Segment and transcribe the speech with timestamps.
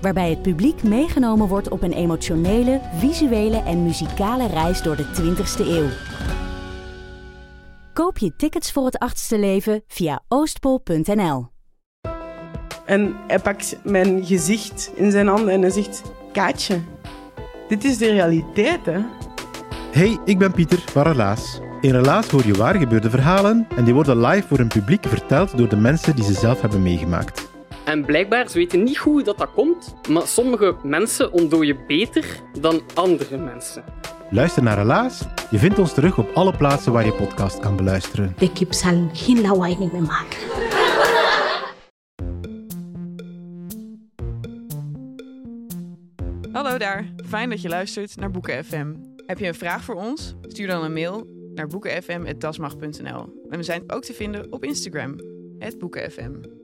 [0.00, 5.66] Waarbij het publiek meegenomen wordt op een emotionele, visuele en muzikale reis door de 20ste
[5.66, 5.88] eeuw.
[7.92, 11.48] Koop je tickets voor het achtste leven via oostpol.nl.
[12.86, 16.80] En hij pakt mijn gezicht in zijn handen en hij zegt: Kaatje,
[17.68, 19.00] dit is de realiteit, hè?
[19.92, 21.60] Hey, ik ben Pieter van Relaas.
[21.80, 25.58] In Relaas hoor je waar gebeurde verhalen en die worden live voor een publiek verteld
[25.58, 27.49] door de mensen die ze zelf hebben meegemaakt.
[27.90, 32.24] En blijkbaar, ze weten niet hoe dat, dat komt, maar sommige mensen ontdooien beter
[32.60, 33.84] dan andere mensen.
[34.30, 35.26] Luister naar Relaas.
[35.50, 38.34] Je vindt ons terug op alle plaatsen waar je podcast kan beluisteren.
[38.38, 40.38] De kip zal geen lawaai niet meer maken.
[46.52, 48.94] Hallo daar, fijn dat je luistert naar Boeken FM.
[49.26, 50.34] Heb je een vraag voor ons?
[50.42, 53.44] Stuur dan een mail naar boekenfm.dasmag.nl.
[53.48, 55.16] En we zijn ook te vinden op Instagram,
[55.78, 56.59] boekenfm.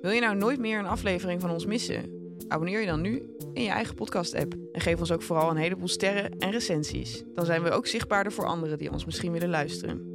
[0.00, 2.34] Wil je nou nooit meer een aflevering van ons missen?
[2.48, 4.54] Abonneer je dan nu in je eigen podcast-app.
[4.72, 7.22] En geef ons ook vooral een heleboel sterren en recensies.
[7.34, 10.08] Dan zijn we ook zichtbaarder voor anderen die ons misschien willen luisteren.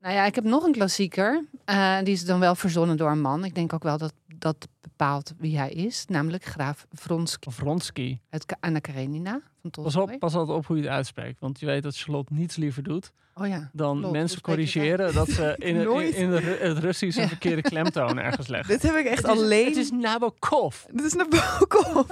[0.00, 1.44] Nou ja, ik heb nog een klassieker.
[1.70, 3.44] Uh, die is dan wel verzonnen door een man.
[3.44, 6.04] Ik denk ook wel dat dat bepaalt wie hij is.
[6.06, 7.50] Namelijk graaf Vronsky.
[7.50, 8.18] Vronsky.
[8.28, 11.40] Uit Anna Karenina van Pas, op, pas altijd op hoe je het uitspreekt.
[11.40, 14.12] Want je weet dat Charlotte niets liever doet oh ja, dan klopt.
[14.12, 15.76] mensen je corrigeren dat ze in,
[16.22, 18.68] in, het Russisch een verkeerde klemtoon ergens leggen.
[18.68, 19.66] Dit heb ik echt Het is- alleen...
[19.66, 20.76] Het is Nabokov.
[20.92, 22.06] Dit is Nabokov.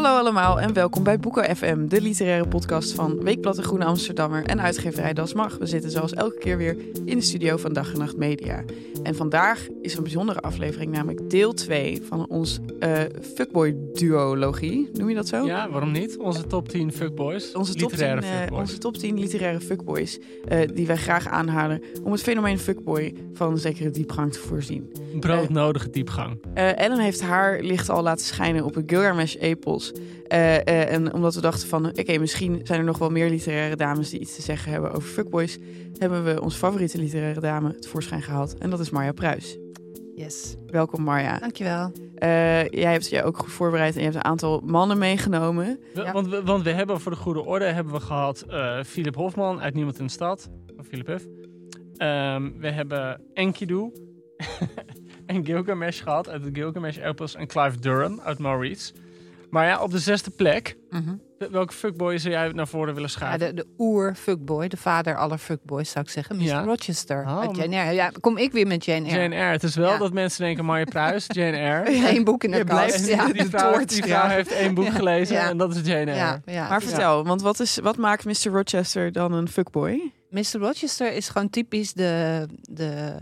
[0.00, 4.44] Hallo allemaal en welkom bij Boeken FM, de literaire podcast van Weekblad de Groene Amsterdammer
[4.44, 5.58] en uitgeverij Das Mag.
[5.58, 8.64] We zitten zoals elke keer weer in de studio van Dag en Nacht Media.
[9.02, 12.98] En vandaag is een bijzondere aflevering, namelijk deel 2 van ons eh
[13.34, 14.90] fuckboy duologie.
[14.92, 15.46] Noem je dat zo?
[15.46, 16.18] Ja, waarom niet?
[16.18, 17.52] Onze top 10 fuckboys.
[17.54, 18.60] Onze top, 10, literaire eh, fuckboys.
[18.60, 23.50] onze top 10 literaire fuckboys eh, die wij graag aanhalen om het fenomeen fuckboy van
[23.50, 24.92] een zekere diepgang te voorzien.
[25.20, 26.38] Broodnodige diepgang.
[26.54, 29.89] Ellen heeft haar licht al laten schijnen op een Gilgamesh-epos.
[30.26, 33.76] Eh, eh, en omdat we dachten van, oké, misschien zijn er nog wel meer literaire
[33.76, 35.58] dames die iets te zeggen hebben over fuckboys,
[35.98, 38.58] hebben we onze favoriete literaire dame tevoorschijn gehaald.
[38.58, 39.58] En dat is Marja Pruis.
[40.14, 41.38] Yes, Welkom Marja.
[41.38, 41.92] dankjewel.
[42.14, 45.78] Eh, jij hebt je ook goed voorbereid en je hebt een aantal mannen meegenomen.
[45.94, 46.12] We- Ja.
[46.12, 49.60] want, we, want we hebben voor de goede orde hebben we gehad eh Philip Hofman
[49.60, 50.50] uit Niemand in de Stad.
[50.76, 51.26] Van Philip Huff.
[51.96, 53.90] Ehm, we hebben Enkidu
[55.26, 57.34] en Gilgamesh gehad uit de Gilgamesh Epos.
[57.34, 58.92] En Clive Durham uit Maurice.
[59.50, 60.76] Maar ja, op de zesde plek.
[60.90, 63.56] wel- Welke fuckboy zou jij naar voren willen Ja, schuiven?
[63.56, 66.36] de, de oer-fuckboy, de vader aller fuckboys zou ik zeggen.
[66.36, 66.42] Mr.
[66.42, 66.62] Ja.
[66.64, 67.92] Rochester Oh, uit Jane Eyre.
[67.94, 69.20] Ja, kom ik weer met Jane Eyre.
[69.20, 69.50] Jane Eyre.
[69.50, 69.98] Het is wel Ja.
[69.98, 72.08] dat mensen denken Marja Pruis, Jane Eyre.
[72.16, 73.06] Eén boek in de kast.
[73.08, 75.48] Ja, die, vrouw, die vrouw heeft één boek gelezen Ja.
[75.48, 76.14] en dat is Jane Eyre.
[76.14, 76.68] Ja, ja.
[76.68, 78.50] Maar vertel, want wat, is, wat maakt Mr.
[78.52, 80.12] Rochester dan een fuckboy?
[80.30, 80.58] Mr.
[80.58, 83.16] Rochester is gewoon typisch de, de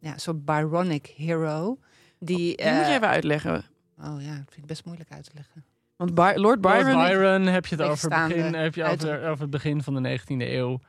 [0.00, 1.78] ja, soort Byronic hero.
[2.18, 3.64] Die, Die moet eh, je even uitleggen.
[4.00, 5.64] Oh ja, dat vind ik best moeilijk uit te leggen.
[5.96, 6.92] Want By- Lord Byron...
[6.92, 10.24] Lord Byron heb je het over, begin, heb je over, het begin van de 19e
[10.38, 10.80] eeuw.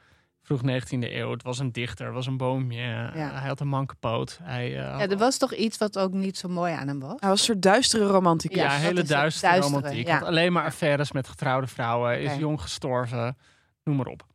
[0.41, 1.31] Vroeg 19e eeuw.
[1.31, 2.79] Het was een dichter, was een boomje.
[3.13, 4.39] Hij had een manke poot.
[4.43, 7.15] Hij, eh, Ja, er was toch iets wat ook niet zo mooi aan hem was?
[7.19, 8.57] Hij was een soort duistere romanticus.
[8.57, 10.07] ja, Ja, dat hele duistere, Duistere, romantiek.
[10.07, 10.17] ja.
[10.17, 12.21] Had alleen maar affaires met getrouwde vrouwen.
[12.21, 13.37] Is jong gestorven.
[13.83, 14.25] Noem maar op.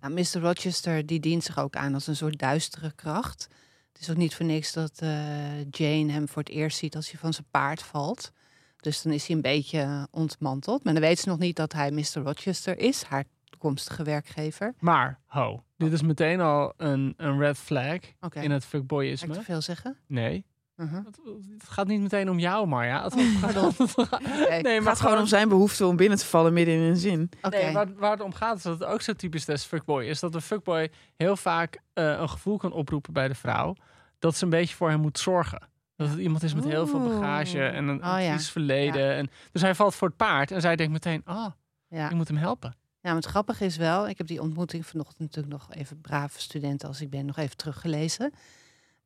[0.00, 0.40] Nou, Mr.
[0.40, 3.46] Rochester die dient zich ook aan als een soort duistere kracht.
[3.94, 7.10] Het is ook niet voor niks dat eh, Jane hem voor het eerst ziet als
[7.10, 8.32] hij van zijn paard valt.
[8.76, 10.84] Dus dan is hij een beetje eh, ontmanteld.
[10.84, 12.22] Maar dan weet ze nog niet dat hij Mr.
[12.22, 14.74] Rochester is, haar toekomstige werkgever.
[14.78, 15.64] Maar, ho.
[15.76, 19.34] Dit is meteen al een, een red flag in het ga ik fuckboyisme.
[19.34, 19.98] te veel zeggen?
[20.06, 20.44] Nee.
[20.76, 20.94] Mhm.
[20.94, 21.18] Het,
[21.58, 23.02] het gaat niet meteen om jou, Marja.
[23.04, 23.74] Het gaat om...
[24.62, 27.30] Nee, gaat gewoon om zijn behoefte om binnen te vallen midden in een zin.
[27.50, 30.20] Nee, waar, waar het om gaat is dat het ook zo typisch des fuckboy is.
[30.20, 33.74] Dat een fuckboy heel vaak eh, een gevoel kan oproepen bij de vrouw.
[34.18, 35.68] Dat ze een beetje voor hem moet zorgen.
[35.96, 38.38] Dat het iemand is met heel veel bagage en een Oh, ja.
[38.38, 39.14] verleden.
[39.14, 41.46] En, dus hij valt voor het paard en zij denkt meteen, ah,
[41.88, 42.08] Ja.
[42.08, 42.70] ik moet hem helpen.
[43.00, 46.40] Ja, maar het grappige is wel, ik heb die ontmoeting vanochtend natuurlijk nog even brave
[46.40, 48.32] studenten als ik ben nog even teruggelezen.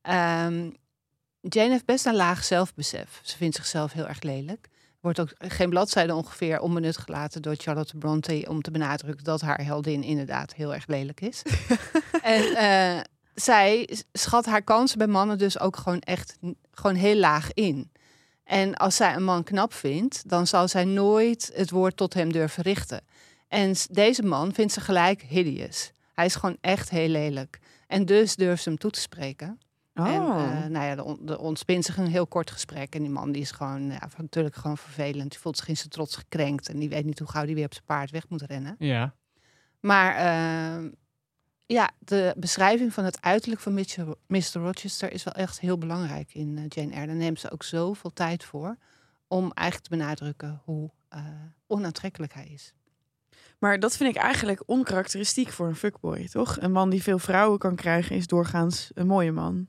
[0.03, 0.71] Ehm,
[1.41, 3.21] Jane heeft best een laag zelfbesef.
[3.23, 4.69] Ze vindt zichzelf heel erg lelijk.
[5.01, 9.65] Wordt ook geen bladzijde ongeveer onbenut gelaten door Charlotte Bronte om te benadrukken dat haar
[9.65, 11.43] heldin inderdaad heel erg lelijk is.
[12.23, 13.01] en eh,
[13.35, 16.37] zij schat haar kansen bij mannen dus ook gewoon echt
[16.71, 17.93] gewoon heel laag in.
[18.45, 22.33] En als zij een man knap vindt, dan zal zij nooit het woord tot hem
[22.33, 23.01] durven richten.
[23.49, 25.93] En deze man vindt ze gelijk hideous.
[26.13, 27.59] Hij is gewoon echt heel lelijk.
[27.87, 29.59] En dus durft ze hem toe te spreken.
[30.07, 30.43] En Oh.
[30.43, 32.95] eh, nou ja, on- er ontspint zich een heel kort gesprek.
[32.95, 35.31] En die man die is gewoon, ja, natuurlijk gewoon vervelend.
[35.31, 36.69] Die voelt zich in zijn trots gekrenkt.
[36.69, 38.77] En die weet niet hoe gauw die weer op zijn paard weg moet rennen.
[38.79, 39.15] Ja.
[39.81, 40.91] Maar ehm,
[41.67, 44.07] ja, de beschrijving van het uiterlijk van Mr.
[44.27, 44.53] Mr.
[44.61, 47.07] Rochester is wel echt heel belangrijk in eh, Jane Eyre.
[47.07, 48.77] Daar neemt ze ook zoveel tijd voor
[49.29, 51.21] om eigenlijk te benadrukken hoe eh,
[51.67, 52.73] onaantrekkelijk hij is.
[53.59, 56.61] Maar dat vind ik eigenlijk onkarakteristiek voor een fuckboy, toch?
[56.61, 59.67] Een man die veel vrouwen kan krijgen is doorgaans een mooie man.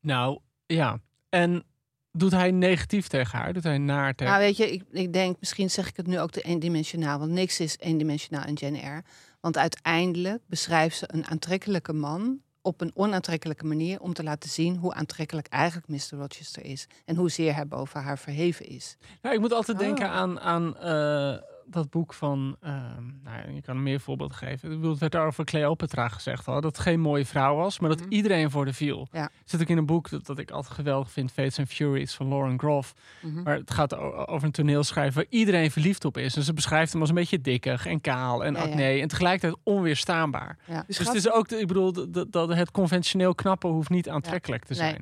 [0.00, 1.00] Nou, ja.
[1.28, 1.64] En
[2.12, 3.52] doet hij negatief tegen haar?
[3.52, 6.20] Doet hij naar tegen Nou, weet je, ik, ik denk, misschien zeg ik het nu
[6.20, 9.02] ook te eendimensionaal, want niks is eendimensionaal in Jane Eyre.
[9.40, 14.76] Want uiteindelijk beschrijft ze een aantrekkelijke man op een onaantrekkelijke manier om te laten zien
[14.76, 16.18] hoe aantrekkelijk eigenlijk Mr.
[16.18, 16.86] Rochester is.
[17.04, 18.96] En hoezeer hij boven haar verheven is.
[19.22, 20.12] Nou, ik moet altijd denken Oh.
[20.12, 22.56] aan, aan eh, dat boek van...
[22.60, 24.70] ehm, nou, je kan er meer voorbeelden geven.
[24.70, 26.54] Ik bedoel, het werd over Cleopatra gezegd al.
[26.54, 28.12] Dat het geen mooie vrouw was, maar dat Mhm.
[28.12, 29.08] iedereen voor de viel.
[29.12, 29.30] Ja.
[29.44, 31.32] Zit ook in een boek dat, dat ik altijd geweldig vind.
[31.32, 32.94] Fates and Furies van Lauren Groff.
[33.22, 33.42] Mhm.
[33.42, 33.96] Maar het gaat
[34.28, 36.36] over een toneelschrijver waar iedereen verliefd op is.
[36.36, 38.68] En ze beschrijft hem als een beetje dikkig en kaal en Ja, ja.
[38.68, 38.82] acne.
[39.00, 40.56] En tegelijkertijd onweerstaanbaar.
[40.66, 41.92] Dus Dus gaat- het is ook, ik bedoel,
[42.30, 44.96] dat- het conventioneel knappen hoeft niet aantrekkelijk te Nee.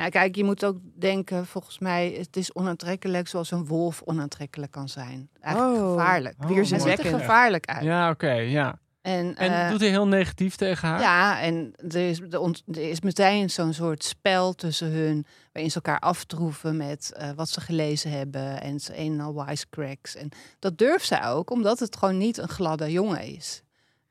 [0.00, 4.72] Nou, kijk, je moet ook denken, volgens mij, het is onaantrekkelijk zoals een wolf onaantrekkelijk
[4.72, 5.28] kan zijn.
[5.40, 5.90] Eigenlijk Oh.
[5.90, 6.34] gevaarlijk.
[6.44, 7.82] Oh, Hij ziet er gevaarlijk uit.
[7.82, 8.78] Ja, oké, ja.
[9.02, 11.00] En, En eh, doet hij heel negatief tegen haar?
[11.00, 15.70] Ja, en er is, er ont- er is meteen zo'n soort spel tussen hun, waarin
[15.70, 20.16] ze elkaar aftroeven met eh, wat ze gelezen hebben en ze een en al wisecracks.
[20.16, 23.62] En dat durft zij ook, omdat het gewoon niet een gladde jongen is.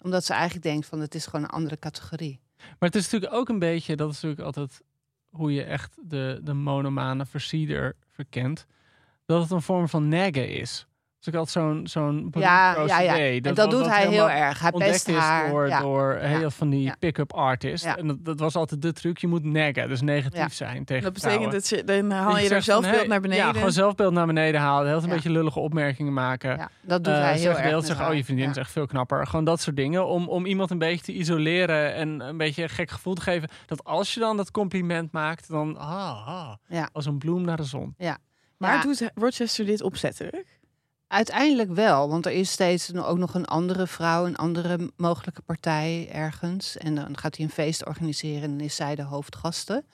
[0.02, 2.40] Omdat ze eigenlijk denkt van het is gewoon een andere categorie.
[2.58, 4.82] Maar het is natuurlijk ook een beetje, dat is natuurlijk altijd
[5.30, 8.66] hoe je echt de, de monomane versieder verkent,
[9.26, 10.88] dat het een vorm van neggen is.
[11.20, 12.74] Dus ik had zo'n zo'n Ja, ja, ja.
[12.74, 14.60] procedé, en dat- dat doet hij heel erg.
[14.60, 15.50] Hij pest is haar.
[15.50, 15.80] door, ja.
[15.82, 16.96] door heel van die Ja.
[17.00, 17.86] pick-up artists.
[17.86, 17.98] Ja.
[17.98, 19.18] En dat, dat was altijd de truc.
[19.18, 20.50] Je moet neggen, dus negatief Ja.
[20.50, 23.46] zijn tegen Dat betekent dat ze, dan haal Dat je er zelfbeeld naar beneden.
[23.46, 24.88] Ja, gewoon zelfbeeld naar beneden halen.
[24.92, 26.58] Heel een beetje lullige opmerkingen maken.
[26.58, 27.86] Ja, dat doet Eh, hij heel erg.
[27.86, 28.52] zeggen, oh, je vriendin Ja.
[28.52, 29.28] is echt veel knapper.
[29.28, 30.08] Gewoon dat soort dingen.
[30.08, 33.50] Om, om iemand een beetje te isoleren en een beetje een gek gevoel te geven.
[33.66, 36.90] Dat als je dan dat compliment maakt, dan ah, ah, Ja.
[36.94, 37.96] als een bloem naar de zon.
[38.58, 38.82] Maar Ja.
[38.82, 40.59] doet Rochester dit opzettelijk?
[41.10, 46.10] Uiteindelijk wel, want er is steeds ook nog een andere vrouw, een andere mogelijke partij
[46.12, 46.78] ergens.
[46.78, 49.86] En dan gaat hij een feest organiseren en is zij de hoofdgasten.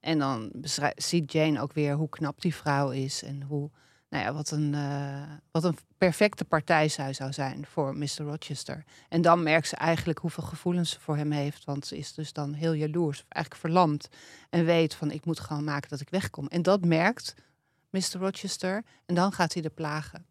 [0.00, 0.52] En dan
[0.96, 3.70] ziet Jane ook weer hoe knap die vrouw is en hoe,
[4.08, 8.22] nou ja, wat een, eh, wat een perfecte partij zij zou zijn voor Mr.
[8.22, 8.84] Rochester.
[9.08, 12.32] En dan merkt ze eigenlijk hoeveel gevoelens ze voor hem heeft, want ze is dus
[12.32, 14.08] dan heel jaloers, eigenlijk verlamd.
[14.50, 16.46] En weet van, ik moet gewoon maken dat ik wegkom.
[16.46, 17.34] En dat merkt
[17.90, 18.18] Mr.
[18.18, 20.26] Rochester en dan gaat hij de plagen.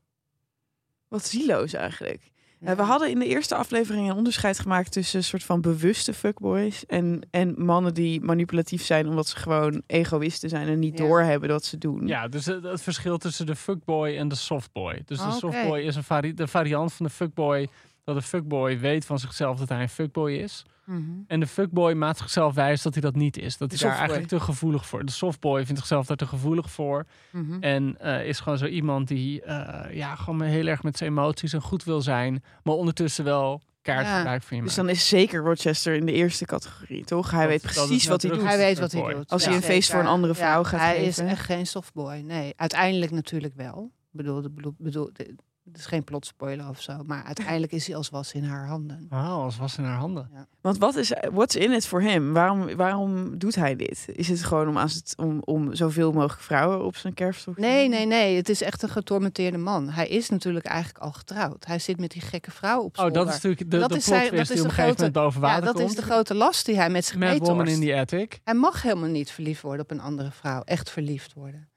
[1.08, 2.32] Wat zieloos eigenlijk.
[2.60, 2.76] Ja.
[2.76, 6.86] we hadden in de eerste aflevering een onderscheid gemaakt tussen een soort van bewuste fuckboys
[6.86, 11.06] en, en mannen die manipulatief zijn omdat ze gewoon egoïsten zijn en niet Ja.
[11.06, 12.08] doorhebben wat ze doen.
[12.08, 15.02] Ja, dus het, het verschil tussen de fuckboy en de softboy.
[15.06, 15.34] Dus de Oké.
[15.34, 17.68] softboy is een vari de variant van de fuckboy.
[18.04, 20.66] Dat de fuckboy weet van zichzelf dat hij een fuckboy is.
[20.88, 21.02] Mhm.
[21.28, 23.58] En de fuckboy maakt zichzelf wijs dat hij dat niet is.
[23.58, 25.06] Dat hij daar eigenlijk te gevoelig voor.
[25.06, 27.06] De softboy vindt zichzelf daar te gevoelig voor.
[27.32, 27.58] Mhm.
[27.64, 31.54] En eh, is gewoon zo iemand die eh, ja, gewoon heel erg met zijn emoties
[31.54, 32.44] en goed wil zijn.
[32.64, 34.18] Maar ondertussen wel kaart Ja.
[34.18, 34.88] gebruik van je Dus maakt.
[34.88, 37.32] dan is zeker Rochester in de eerste categorie, toch?
[37.32, 38.42] Hij Dat- weet precies wat hij doet.
[38.44, 39.30] Hij weet wat hij doet.
[39.32, 41.26] Als hij een feest voor een andere vrouw Ja, gaat hij geven.
[41.26, 42.16] is echt geen softboy.
[42.16, 43.92] Nee, uiteindelijk natuurlijk wel.
[44.12, 45.36] Ik bedoel, bedoel, bedoel, de-
[45.68, 47.04] het is geen plotspoiler of zo.
[47.06, 49.08] Maar uiteindelijk is hij als was in haar handen.
[49.10, 50.30] Oh, als was in haar handen.
[50.62, 52.34] Want wat is what's in it voor hem?
[52.34, 54.06] Waarom, waarom doet hij dit?
[54.14, 57.56] Is het gewoon om, als het, om, om zoveel mogelijk vrouwen op zijn kerfstok?
[57.56, 58.36] te Nee, nee, nee.
[58.36, 59.90] Het is echt een getormenteerde man.
[59.90, 61.66] Hij is natuurlijk eigenlijk al getrouwd.
[61.66, 63.14] Hij zit met die gekke vrouw op Oh, zolder.
[63.14, 64.96] dat is natuurlijk de, Dat de is plot dat die is op een de gegeven
[64.96, 65.90] moment boven Ja, dat komt.
[65.90, 67.82] is de grote last die hij met zich Mad Woman meetorst.
[67.82, 68.40] in the Attic.
[68.44, 70.62] Hij mag helemaal niet verliefd worden op een andere vrouw.
[70.62, 71.70] Echt verliefd worden.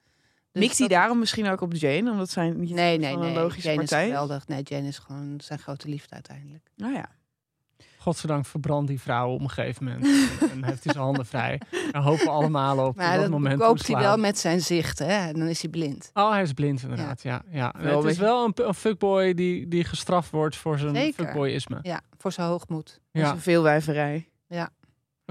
[0.51, 2.11] Dus Mikt hij dat- daarom misschien ook op Jane?
[2.11, 3.43] Omdat zij niet Nee, nee, van een nee.
[3.43, 4.47] logische Jane partij is geweldig.
[4.47, 6.69] Nee, Jane is gewoon zijn grote liefde uiteindelijk.
[6.75, 7.09] Nou ja.
[7.97, 10.03] Godzijdank verbrandt die vrouw op een gegeven moment.
[10.53, 11.61] en heeft hij zijn handen vrij.
[11.91, 14.99] En hopen we allemaal op Maar dat, dat moment koopt hij wel met zijn zicht,
[14.99, 15.27] hè?
[15.27, 16.09] En dan is hij blind.
[16.13, 17.21] Oh, hij is blind inderdaad.
[17.21, 17.41] Ja.
[17.49, 21.23] Ja, het een is wel een, een fuckboy die, die gestraft wordt voor zijn Zeker.
[21.25, 21.79] fuckboyisme.
[21.81, 22.99] Ja, voor zijn hoogmoed.
[23.11, 23.35] Ja.
[24.47, 24.69] Ja.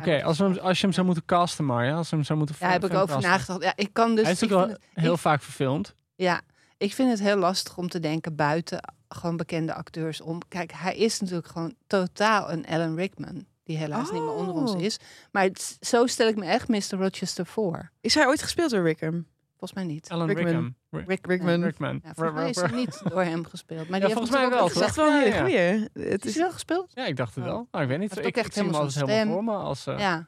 [0.04, 0.24] Wijverij.
[0.24, 1.94] als, we hem, als je hem zou moeten casten, Marja.
[1.96, 3.30] Als we hem zou moeten Ja, heb ik over casten.
[3.30, 3.62] nagedacht.
[3.62, 4.22] Ja, ik kan dus.
[4.24, 5.94] hij is ik ook wel het- heel ik- vaak verfilmd.
[6.14, 6.40] Ja,
[6.76, 10.38] ik vind het heel lastig om te denken buiten gewoon bekende acteurs om.
[10.48, 13.48] Kijk, hij is natuurlijk gewoon totaal een Alan Rickman.
[13.64, 14.80] die helaas niet meer onder ons Oh.
[14.80, 14.98] is.
[15.32, 16.80] Maar het- zo stel ik me echt Mr.
[16.98, 17.90] Rochester voor.
[18.00, 19.26] Is hij ooit gespeeld door Wickham?
[19.50, 20.08] Volgens mij niet.
[20.08, 20.46] Alan Rickman.
[20.46, 20.74] Rickham.
[20.90, 21.62] Rick- Rick, Rickman.
[21.62, 22.00] Rickman.
[22.04, 23.88] Ja, volgens mij is hij niet door hem gespeeld.
[23.88, 25.04] Maar Ja, die volgens heeft mij wel, is echt toch?
[25.04, 26.08] wel een hele goeie.
[26.10, 26.90] Het Is is, wel gespeeld?
[26.94, 27.50] Ja, ik dacht het Oh.
[27.50, 27.68] wel.
[27.70, 28.26] Nou, ik weet niet.
[28.26, 28.72] Ik, echt zie hem
[29.08, 29.86] helemaal voor me als...
[29.86, 30.26] eh, Ja.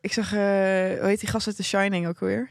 [0.00, 2.50] ik zag, eh, hoe heet die gast uit The Shining ook weer?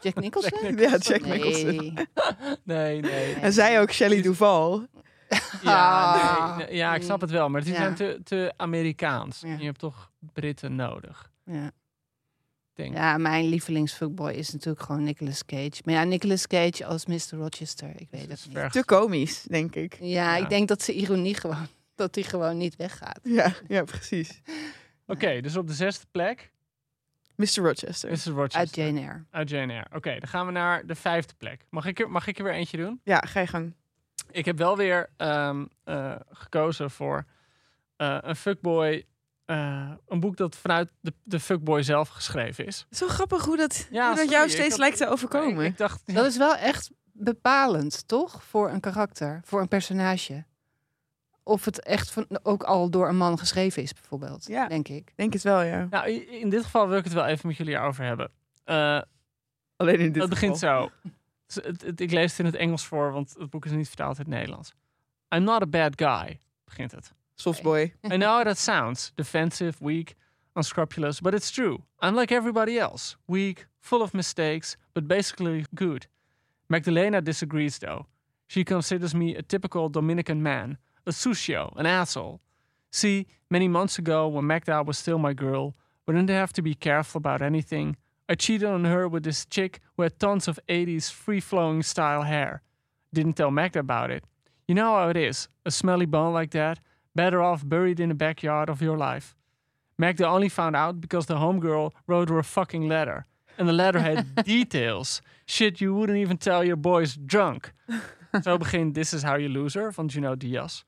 [0.00, 0.76] Jack Nicholson?
[0.76, 1.32] Ja, Jack Nee.
[1.42, 1.98] Nicholson.
[2.64, 3.34] Nee, nee.
[3.34, 4.86] En zij ook Shelley Duvall.
[5.62, 6.56] Ja, Ah.
[6.56, 7.48] nee, nee, ja, ik snap het wel.
[7.48, 7.78] Maar die Ja.
[7.78, 9.40] zijn te, te Amerikaans.
[9.40, 9.54] Ja.
[9.58, 11.30] Je hebt toch Britten nodig.
[11.44, 11.70] Ja.
[12.84, 15.80] Ja, mijn lievelingsfuckboy is natuurlijk gewoon Nicolas Cage.
[15.84, 17.18] Maar ja, Nicolas Cage als Mr.
[17.30, 18.56] Rochester, ik weet Dat het niet.
[18.58, 19.96] ver- Te komisch, denk ik.
[20.00, 20.42] Ja, Ja.
[20.42, 23.20] ik denk dat ze ironie gewoon, dat die gewoon niet weggaat.
[23.22, 24.40] Ja, ja precies.
[25.06, 26.50] Oké, dus op de zesde plek
[27.34, 27.46] Mr.
[27.62, 28.10] Rochester.
[28.10, 28.30] Mr.
[28.32, 28.60] Rochester.
[28.60, 29.24] Uit Jane Eyre.
[29.30, 29.86] Uit Jane Eyre.
[29.94, 31.64] Oké, dan gaan we naar de vijfde plek.
[31.70, 33.00] Mag ik er, mag ik er weer eentje doen?
[33.04, 33.74] Ja, ga je gang.
[34.30, 37.24] Ik heb wel weer ehm, eh, gekozen voor
[37.96, 39.04] eh, een fuckboy.
[39.50, 42.86] Eh, een boek dat vanuit de, de fuckboy zelf geschreven is.
[42.90, 45.64] Zo grappig hoe dat, Ja, hoe dat sorry, jou steeds had- lijkt te overkomen.
[45.64, 48.44] Ik, ik dacht, ja, Dat is wel echt bepalend, toch?
[48.44, 50.44] Voor een karakter, voor een personage.
[51.42, 54.46] Of het echt van, ook al door een man geschreven is, bijvoorbeeld.
[54.46, 54.68] Ja.
[54.68, 55.12] Denk ik.
[55.16, 55.86] denk het wel, ja.
[55.90, 58.30] nou, in dit geval wil ik het wel even met jullie over hebben.
[58.64, 59.00] Eh,
[59.76, 60.90] Alleen in dit het begint zo.
[61.46, 63.86] Dus het- het- ik lees het in het Engels voor, want het boek is niet
[63.88, 64.74] vertaald in het Nederlands.
[65.34, 67.12] I'm not a bad guy, begint het.
[67.40, 67.92] Softboy.
[68.04, 70.14] I know how that sounds defensive, weak,
[70.54, 71.84] unscrupulous, but it's true.
[72.00, 76.06] I'm like everybody else weak, full of mistakes, but basically good.
[76.68, 78.06] Magdalena disagrees, though.
[78.46, 82.42] She considers me a typical Dominican man, a sucio, an asshole.
[82.90, 85.74] See, many months ago, when Magda was still my girl,
[86.06, 87.96] we didn't have to be careful about anything.
[88.28, 92.24] I cheated on her with this chick who had tons of 80s free flowing style
[92.24, 92.62] hair.
[93.14, 94.24] Didn't tell Magda about it.
[94.68, 96.80] You know how it is a smelly bone like that,
[97.14, 99.34] better off buried in the backyard of your life.
[99.96, 103.26] Magda only found out because the homegirl wrote her a fucking letter.
[103.58, 105.20] And the letter had details.
[105.44, 107.72] Shit you wouldn't even tell your boys drunk.
[108.42, 110.84] Zo begint This Is How You Lose Her van Gino Diaz.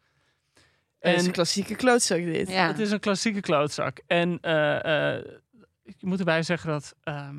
[0.98, 1.14] En...
[1.14, 2.48] is En een klassieke klootzak dit.
[2.50, 2.66] Ja.
[2.66, 4.00] het is een klassieke klootzak.
[4.06, 5.24] En eh, eh,
[5.84, 7.36] ik moet erbij zeggen dat ehm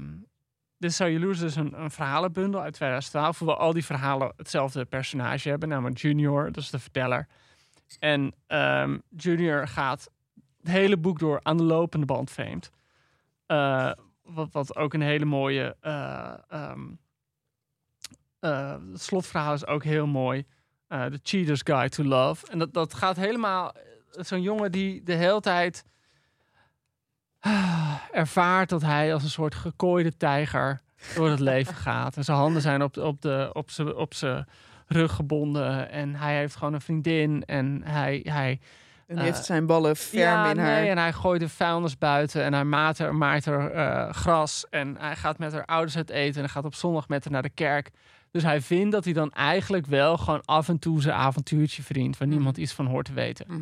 [0.84, 3.40] This Is How You Lose Her is een, een verhalenbundel uit 2012.
[3.40, 5.70] Waar al die verhalen hetzelfde personage hebben.
[5.70, 7.28] Namelijk Junior, dat is de verteller.
[8.00, 10.12] En ehm, Junior gaat
[10.64, 12.72] het hele boek door aan de lopende band vreemd.
[13.46, 13.92] Eh,
[14.24, 15.76] wat, wat ook een hele mooie...
[15.80, 16.82] eh, ehm,
[18.40, 20.46] eh, slotverhaal is ook heel mooi.
[20.88, 22.48] The Cheater's Guide to Love.
[22.48, 23.74] En dat, dat gaat helemaal...
[24.10, 25.86] Zo'n jongen die de hele tijd
[27.40, 30.82] ah, ervaart dat hij als een soort gekooide tijger
[31.16, 32.18] door het leven gaat.
[32.18, 34.14] En zijn handen zijn op, op, de, op, zijn, op
[34.94, 35.90] zijn rug gebonden.
[35.90, 37.44] En hij heeft gewoon een vriendin.
[37.46, 38.60] En hij, hij
[39.08, 40.86] En die heeft Eh, zijn ballen ferm ja, in nee, haar.
[40.86, 44.96] en hij gooit de vuilnis buiten en hij maait er, maait er eh, gras en
[45.00, 47.42] hij gaat met haar ouders uit eten en hij gaat op zondag met haar naar
[47.42, 47.92] de kerk.
[48.32, 52.18] Dus hij vindt dat hij dan eigenlijk wel gewoon af en toe zijn avontuurtje verdient,
[52.18, 53.46] waar niemand iets van hoort te weten.
[53.50, 53.58] Mhm.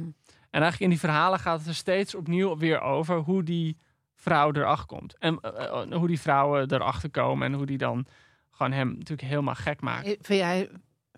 [0.49, 3.77] En eigenlijk in die verhalen gaat het er steeds opnieuw weer over hoe die
[4.15, 5.17] vrouw erachter komt.
[5.17, 8.05] En eh, eh, hoe die vrouwen erachter komen en hoe die dan
[8.51, 10.05] gewoon hem natuurlijk helemaal gek maakt.
[10.05, 10.69] Eh, Vind jij,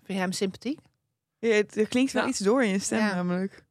[0.04, 0.78] vind jij hem sympathiek?
[1.38, 3.14] Ja, het, er klinkt wel Nou, iets door in je stem ja.
[3.14, 3.64] namelijk.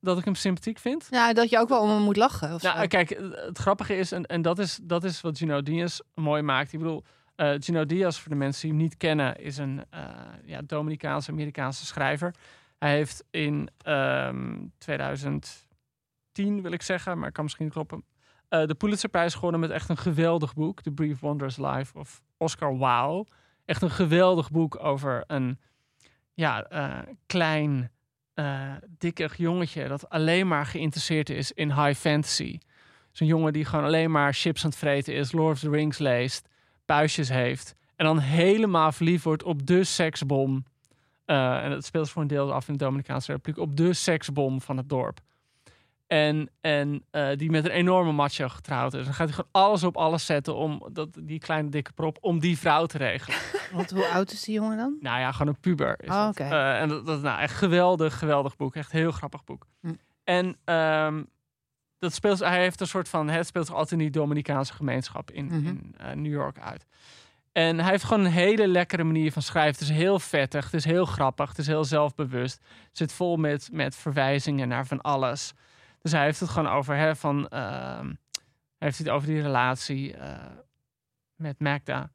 [0.00, 1.06] Dat ik hem sympathiek vind.
[1.10, 2.54] Ja, dat je ook wel om hem moet lachen.
[2.54, 2.86] Of Nou, zo.
[2.86, 3.08] kijk,
[3.46, 6.72] het grappige is, en, en dat, is, dat is wat Gino Diaz mooi maakt.
[6.72, 7.04] Ik bedoel,
[7.36, 10.00] eh Gino Diaz, voor de mensen die hem niet kennen, is een eh
[10.44, 12.34] ja, Dominicaanse-Amerikaanse schrijver.
[12.78, 18.04] Hij heeft in ehm 2010, wil ik zeggen, maar ik kan misschien kloppen,
[18.48, 20.82] eh, de Pulitzerprijs gewonnen met echt een geweldig boek.
[20.82, 23.26] The Brief Wondrous Life of Oscar Wilde.
[23.68, 25.58] Echt een geweldig boek over een
[26.34, 27.90] ja, eh, klein,
[28.34, 32.58] eh dikkig jongetje dat alleen maar geïnteresseerd is in high fantasy.
[33.12, 35.98] Zo'n jongen die gewoon alleen maar chips aan het vreten is, Lord of the Rings
[35.98, 36.48] leest,
[36.84, 40.64] puistjes heeft en dan helemaal verliefd wordt op de seksbom.
[41.24, 44.60] Eh, en dat speelt voor een deel af in de Dominicaanse Republiek, op de seksbom
[44.60, 45.20] van het dorp.
[46.08, 49.04] En, en eh, die met een enorme macho getrouwd is.
[49.04, 52.38] Dan gaat hij gewoon alles op alles zetten om dat, die kleine dikke prop, om
[52.38, 53.38] die vrouw te regelen.
[53.72, 54.96] Want hoe oud is die jongen dan?
[55.00, 56.02] Nou ja, gewoon een puber.
[56.02, 56.28] Is Oh.
[56.34, 58.74] Eh, en dat, dat is nou echt geweldig, geweldig boek.
[58.76, 59.66] Echt een heel grappig boek.
[59.80, 59.92] Hm.
[60.24, 61.22] En ehm,
[61.98, 65.30] dat speelt, hij heeft een soort van, het speelt zich altijd in die Dominicaanse gemeenschap
[65.30, 65.66] in, Mhm.
[65.66, 66.86] in eh, New York uit.
[67.52, 69.72] En hij heeft gewoon een hele lekkere manier van schrijven.
[69.72, 72.60] Het is heel vettig, het is heel grappig, het is heel zelfbewust.
[72.88, 75.52] Het zit vol met, met verwijzingen naar van alles.
[76.00, 78.06] Dus hij heeft het gewoon over, hè, van, ehm,
[78.78, 80.36] hij heeft het over die relatie eh,
[81.36, 82.10] met Magda.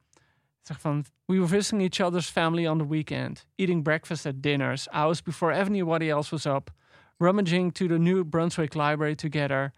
[0.62, 4.90] Zeg van, we were visiting each other's family on the weekend, eating breakfast at dinners,
[4.90, 6.72] hours before anybody else was up,
[7.18, 9.74] rummaging to the New Brunswick Library together,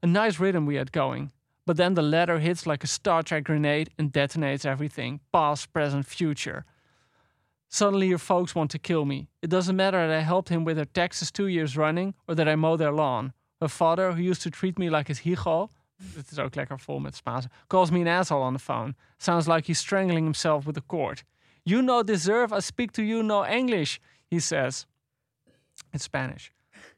[0.00, 1.32] A nice rhythm we had going.
[1.66, 6.06] But then the letter hits like a Star Trek grenade and detonates everything past, present,
[6.06, 6.64] future.
[7.68, 9.28] Suddenly, your folks want to kill me.
[9.42, 12.48] It doesn't matter that I helped him with her taxes two years running or that
[12.48, 13.34] I mow their lawn.
[13.58, 16.98] Her father, who used to treat me like his hijo, dit is ook lekker vol
[17.00, 18.94] met Spaans, calls me an asshole on the phone.
[19.16, 21.24] Sounds like he's strangling himself with a cord.
[21.62, 23.98] You no deserve I speak to you no English,
[24.28, 24.86] he says.
[25.90, 26.48] In Spanish.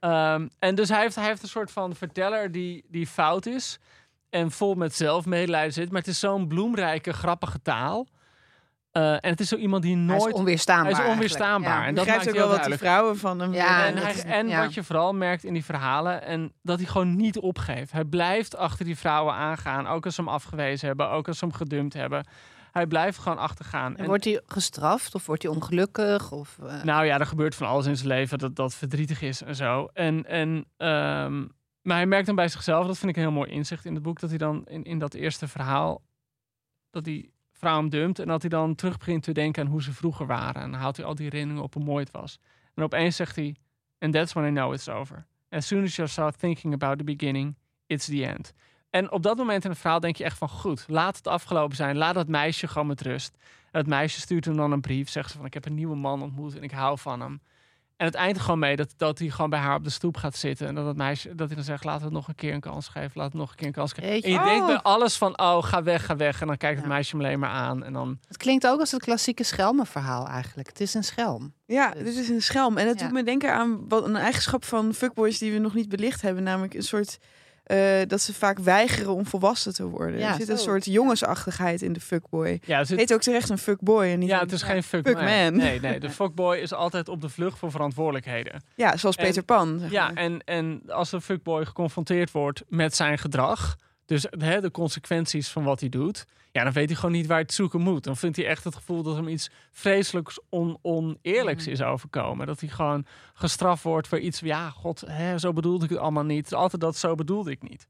[0.00, 3.78] Ehm, en dus hij heeft, hij heeft een soort van verteller die, die fout is
[4.30, 5.90] en vol met zelfmedelijden zit.
[5.90, 8.06] Maar het is zo'n bloemrijke, grappige taal.
[8.90, 10.26] Eh, en het is zo iemand die Hij nooit...
[10.26, 10.94] is onweerstaanbaar.
[10.94, 11.86] Hij is onweerstaanbaar.
[11.86, 12.80] En dat maakt ook wel wat die duidelijk.
[12.80, 13.96] vrouwen van hem Ja, willen.
[13.96, 14.60] En, hij, is- en ja.
[14.62, 17.92] wat je vooral merkt in die verhalen, en dat hij gewoon niet opgeeft.
[17.92, 21.44] Hij blijft achter die vrouwen aangaan, ook als ze hem afgewezen hebben, ook als ze
[21.44, 22.26] hem gedumpt hebben.
[22.72, 23.96] Hij blijft gewoon achtergaan.
[23.96, 26.32] En wordt hij gestraft of wordt hij ongelukkig?
[26.32, 29.42] Of, eh, Nou ja, er gebeurt van alles in zijn leven dat dat verdrietig is
[29.42, 29.88] en zo.
[29.92, 31.38] En, en, ehm,
[31.82, 34.02] maar hij merkt dan bij zichzelf, dat vind ik een heel mooi inzicht in het
[34.02, 36.02] boek, dat hij dan in, in dat eerste verhaal,
[36.90, 39.82] dat die vrouw hem dumpt en dat hij dan terug begint te denken aan hoe
[39.82, 40.62] ze vroeger waren.
[40.62, 42.38] En dan haalt hij al die herinneringen op hoe mooi het was.
[42.74, 43.56] En opeens zegt hij,
[43.98, 45.26] and that's when I know it's over.
[45.50, 48.52] As soon as you start thinking about the beginning, it's the end.
[48.90, 51.76] En op dat moment in het verhaal denk je echt van goed, laat het afgelopen
[51.76, 51.96] zijn.
[51.96, 53.36] Laat dat meisje gewoon met rust.
[53.62, 55.08] En dat meisje stuurt hem dan een brief.
[55.08, 57.40] Zegt ze van ik heb een nieuwe man ontmoet en ik hou van hem.
[58.00, 60.36] En het eindigt gewoon mee dat, dat hij gewoon bij haar op de stoep gaat
[60.36, 60.66] zitten.
[60.66, 62.60] En dat, dat meisje, dat hij dan zegt, laten we het nog een keer een
[62.60, 63.10] kans geven.
[63.14, 64.08] Laten we het nog een keer een kans geven.
[64.10, 64.26] Jeetje.
[64.26, 64.44] En je Oh.
[64.44, 66.40] denkt bij alles van, oh, ga weg, ga weg.
[66.40, 67.84] En dan kijkt het meisje hem alleen maar aan.
[67.84, 70.68] En dan, Het klinkt ook als het klassieke schelmenverhaal eigenlijk.
[70.68, 71.52] Het is een schelm.
[71.66, 72.76] Ja, Dus- dit is een schelm.
[72.78, 73.04] En het Ja.
[73.04, 76.42] doet me denken aan wat een eigenschap van fuckboys die we nog niet belicht hebben.
[76.42, 77.18] Namelijk een soort...
[77.70, 80.18] eh, dat ze vaak weigeren om volwassen te worden.
[80.18, 82.60] Ja, er zit een soort jongensachtigheid in de fuckboy.
[82.64, 84.04] ja, het heet ook terecht een fuckboy.
[84.06, 85.56] En niet ja, het is geen fuck, fuck man.
[85.56, 88.62] Nee, nee, de fuckboy is altijd op de vlucht voor verantwoordelijkheden.
[88.74, 89.78] ja, zoals En- Peter Pan.
[89.78, 90.16] zeg Ja, maar.
[90.22, 93.76] en, en als een fuckboy geconfronteerd wordt met zijn gedrag,
[94.10, 97.36] dus hè, de consequenties van wat hij doet, ja, dan weet hij gewoon niet waar
[97.36, 98.04] hij het zoeken moet.
[98.04, 101.72] Dan vindt hij echt het gevoel dat hem iets vreselijks on, oneerlijks Mhm.
[101.72, 102.46] is overkomen.
[102.46, 106.24] Dat hij gewoon gestraft wordt voor iets, ja, god, hè, zo bedoelde ik het allemaal
[106.24, 106.54] niet.
[106.54, 107.88] Altijd dat zo bedoelde ik niet.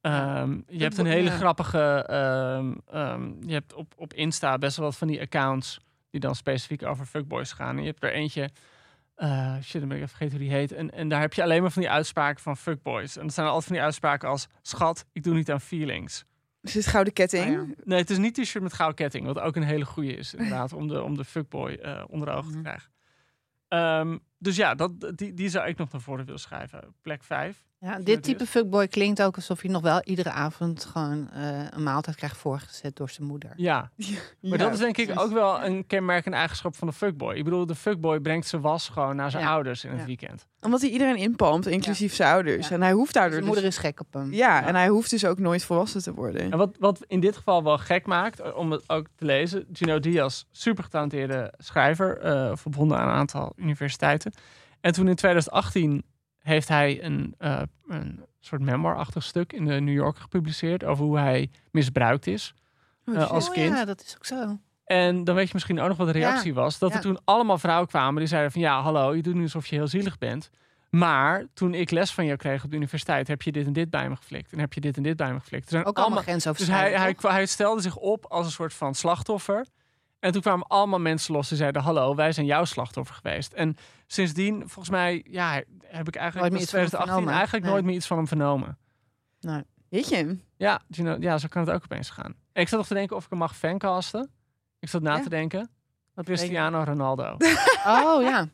[0.00, 4.86] Ehm, je hebt een hele grappige, ehm, ehm, je hebt op, op Insta best wel
[4.86, 7.76] wat van die accounts die dan specifiek over fuckboys gaan.
[7.76, 8.50] En je hebt er eentje,
[9.20, 10.72] eh, shit, dan ben ik even vergeten hoe die heet.
[10.72, 13.16] En, en daar heb je alleen maar van die uitspraken van fuckboys.
[13.16, 16.24] En dat zijn altijd van die uitspraken als, schat, ik doe niet aan feelings.
[16.62, 17.52] Is dit gouden ketting?
[17.52, 17.64] Ja.
[17.84, 20.72] Nee, het is niet t-shirt met gouden ketting, wat ook een hele goede is, inderdaad,
[20.72, 22.64] om de, om de fuckboy eh onder de ogen te Mhm.
[22.66, 22.90] krijgen.
[23.68, 26.94] Ehm, dus ja, dat, die, die zou ik nog naar voren willen schrijven.
[27.02, 27.64] Plek 5.
[27.82, 31.82] Ja, dit type fuckboy klinkt ook alsof hij nog wel iedere avond gewoon eh, een
[31.82, 33.52] maaltijd krijgt voorgezet door zijn moeder.
[33.56, 33.90] Ja,
[34.40, 37.34] Maar dat is denk ik ook wel een kenmerkende eigenschap van de fuckboy.
[37.34, 39.50] Ik bedoel, de fuckboy brengt zijn was gewoon naar zijn Ja.
[39.50, 40.06] ouders in het Ja.
[40.06, 40.46] weekend.
[40.60, 42.68] Omdat hij iedereen inpalmt, inclusief zijn ouders.
[42.68, 42.74] Ja.
[42.74, 43.52] En hij hoeft daardoor Zijn dus...
[43.54, 44.32] moeder is gek op hem.
[44.32, 44.66] Ja, Ja.
[44.66, 46.52] en hij hoeft dus ook nooit volwassen te worden.
[46.52, 49.66] En wat, wat in dit geval wel gek maakt, eh, om het ook te lezen.
[49.72, 54.32] Gino Diaz, super getalenteerde schrijver, eh, verbonden aan een aantal universiteiten.
[54.80, 56.02] En toen in 2018
[56.42, 61.18] heeft hij een, eh, een soort memoir-achtig stuk in de New Yorker gepubliceerd over hoe
[61.18, 62.54] hij misbruikt is
[63.06, 63.76] Oh, eh, als kind.
[63.76, 64.58] ja, dat is ook zo.
[64.84, 66.78] En dan weet je misschien ook nog wat de reactie was.
[66.78, 66.96] Dat ja.
[66.96, 68.60] er toen allemaal vrouwen kwamen die zeiden van...
[68.60, 70.50] ja, hallo, je doet nu alsof je heel zielig bent.
[70.90, 73.28] Maar toen ik les van jou kreeg op de universiteit...
[73.28, 74.52] heb je dit en dit bij me geflikt.
[74.52, 75.64] En heb je dit en dit bij me geflikt.
[75.64, 77.02] Er zijn Ook allemaal Dus hij, grensoverschrijdend.
[77.02, 77.30] hij, toch?
[77.30, 79.66] hij stelde zich op als een soort van slachtoffer.
[80.20, 81.82] En toen kwamen allemaal mensen los die zeiden...
[81.82, 83.52] hallo, wij zijn jouw slachtoffer geweest.
[83.52, 85.52] En sindsdien, volgens mij, ja,
[85.84, 86.34] heb ik eigenlijk...
[86.34, 87.32] Nooit meer iets van hem 2018 vernomen.
[87.34, 87.72] eigenlijk Nee.
[87.72, 88.78] nooit meer iets van hem vernomen.
[89.88, 90.36] Weet je?
[90.56, 92.34] Ja, Gino, ja, zo kan het ook opeens gaan.
[92.52, 94.30] En ik zat nog te denken of ik hem mag fancasten.
[94.78, 95.22] Ik zat na Ja.
[95.22, 95.70] te denken.
[96.14, 97.36] Wat Cristiano Ronaldo.
[97.86, 98.48] Oh ja.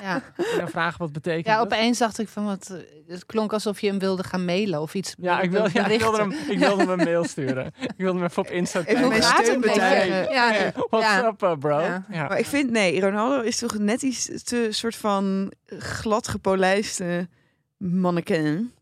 [0.00, 0.22] Ja.
[0.36, 2.70] En dan vragen wat betekent ja, opeens dacht ik van wat.
[2.70, 2.78] eh,
[3.14, 5.14] Het klonk alsof je hem wilde gaan mailen of iets.
[5.18, 7.72] Ja, ik, wil, ja, ik, wilde hem, ik wilde hem een mail sturen.
[7.80, 10.14] Ik wilde hem even op Insta met steunbetuiging.
[10.28, 10.34] je?
[10.34, 10.72] Ja, ja.
[10.90, 11.26] What's Ja.
[11.26, 11.80] up, uh, bro?
[11.80, 12.04] Ja.
[12.10, 12.28] Ja.
[12.28, 17.28] Maar ik vind, nee, Ronaldo is toch net iets te soort van glad gepolijste
[17.76, 18.72] mannequin.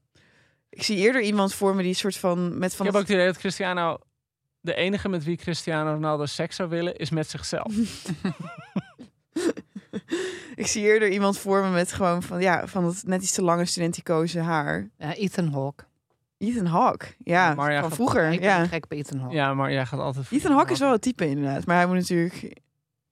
[0.71, 3.11] Ik zie eerder iemand voor me die soort van met Ik van heb ook het
[3.11, 3.99] idee dat Cristiano...
[4.61, 7.73] De enige met wie Cristiano Ronaldo seks zou willen, is met zichzelf.
[10.55, 13.43] ik zie eerder iemand voor me met gewoon van ja, van dat net iets te
[13.43, 14.89] lange studenticoze haar.
[14.99, 15.85] Ja, Ethan Hawke.
[16.39, 18.33] Ethan Hawke, ja, Ja, maar ja, van vroeger.
[18.33, 18.67] Ik ben Ja.
[18.67, 19.35] gek op Ethan Hawke.
[19.35, 20.27] Ja, maar jij gaat altijd...
[20.31, 22.63] Ethan Hawke is wel het type inderdaad, maar hij moet natuurlijk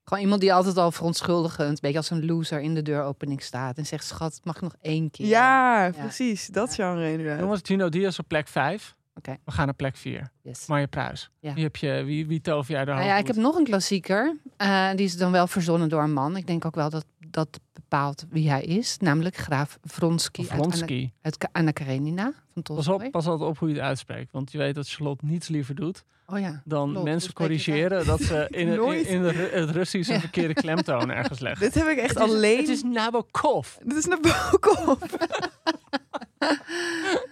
[0.05, 3.77] Gewoon iemand die altijd al verontschuldigend, een beetje als een loser in de deuropening staat
[3.77, 5.27] en zegt: Schat, mag ik nog één keer?
[5.27, 6.47] Ja, precies.
[6.47, 7.39] Dat genre inderdaad.
[7.39, 8.95] Jongens, Gino Diaz op plek 5.
[9.15, 9.37] Oké.
[9.45, 10.31] We gaan naar plek 4.
[10.43, 10.67] Yes.
[10.67, 11.31] Marje Pruis.
[11.41, 11.55] Ja.
[11.55, 14.37] Wie, heb je, wie, wie tover jij er Nou ja, ik heb nog een klassieker.
[14.57, 16.37] Eh, die is dan wel verzonnen door een man.
[16.37, 20.63] Ik denk ook wel dat dat bepaalt wie hij is, namelijk graaf Vronsky uit, Anna,
[20.63, 21.11] Vronsky.
[21.23, 24.33] uit Anna Karenina van Pas op, pas altijd op hoe je het uitspreekt.
[24.33, 26.63] Want je weet dat Charlotte niets liever doet Oh ja.
[26.65, 28.69] dan mensen corrigeren dat ze in,
[29.15, 31.61] in, het Russisch een verkeerde klemtoon ergens leggen.
[31.61, 32.59] Dit heb ik echt Het is- alleen...
[32.59, 33.77] Het is Nabokov.
[33.85, 34.99] Dit is Nabokov.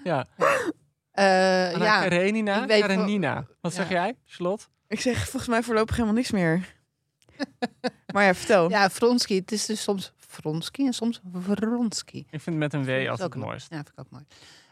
[0.04, 0.26] Ja.
[1.20, 2.62] Eh, Anna ja, Karenina.
[2.68, 3.46] ik Karenina.
[3.60, 3.78] Wat Ja.
[3.78, 4.64] zeg jij, Charlotte?
[4.88, 6.74] Ik zeg volgens mij voorlopig helemaal niks meer.
[8.14, 8.70] maar ja, vertel.
[8.70, 9.34] ja, Vronsky.
[9.34, 12.16] Het is dus soms Vronsky en soms Vronsky.
[12.18, 13.46] Ik vind het met een W altijd ook het mooi.
[13.46, 13.70] mooist.
[13.70, 14.24] Ja, vind ik ook mooi.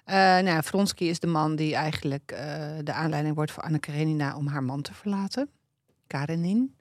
[0.04, 3.78] Eh nou, ja, Vronsky is de man die eigenlijk eh, de aanleiding wordt voor Anna
[3.78, 5.50] Karenina om haar man te verlaten.
[6.06, 6.76] Karenin.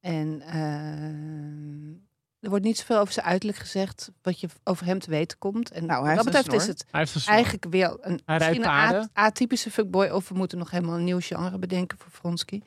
[0.00, 2.00] En eh,
[2.40, 5.70] er wordt niet zoveel over zijn uiterlijk gezegd, wat je over hem te weten komt.
[5.70, 6.84] En Nou, hij wat betreft is het
[7.26, 10.08] eigenlijk weer een, een atypische fuckboy.
[10.08, 12.60] Of we moeten nog helemaal een nieuw genre bedenken voor Vronsky.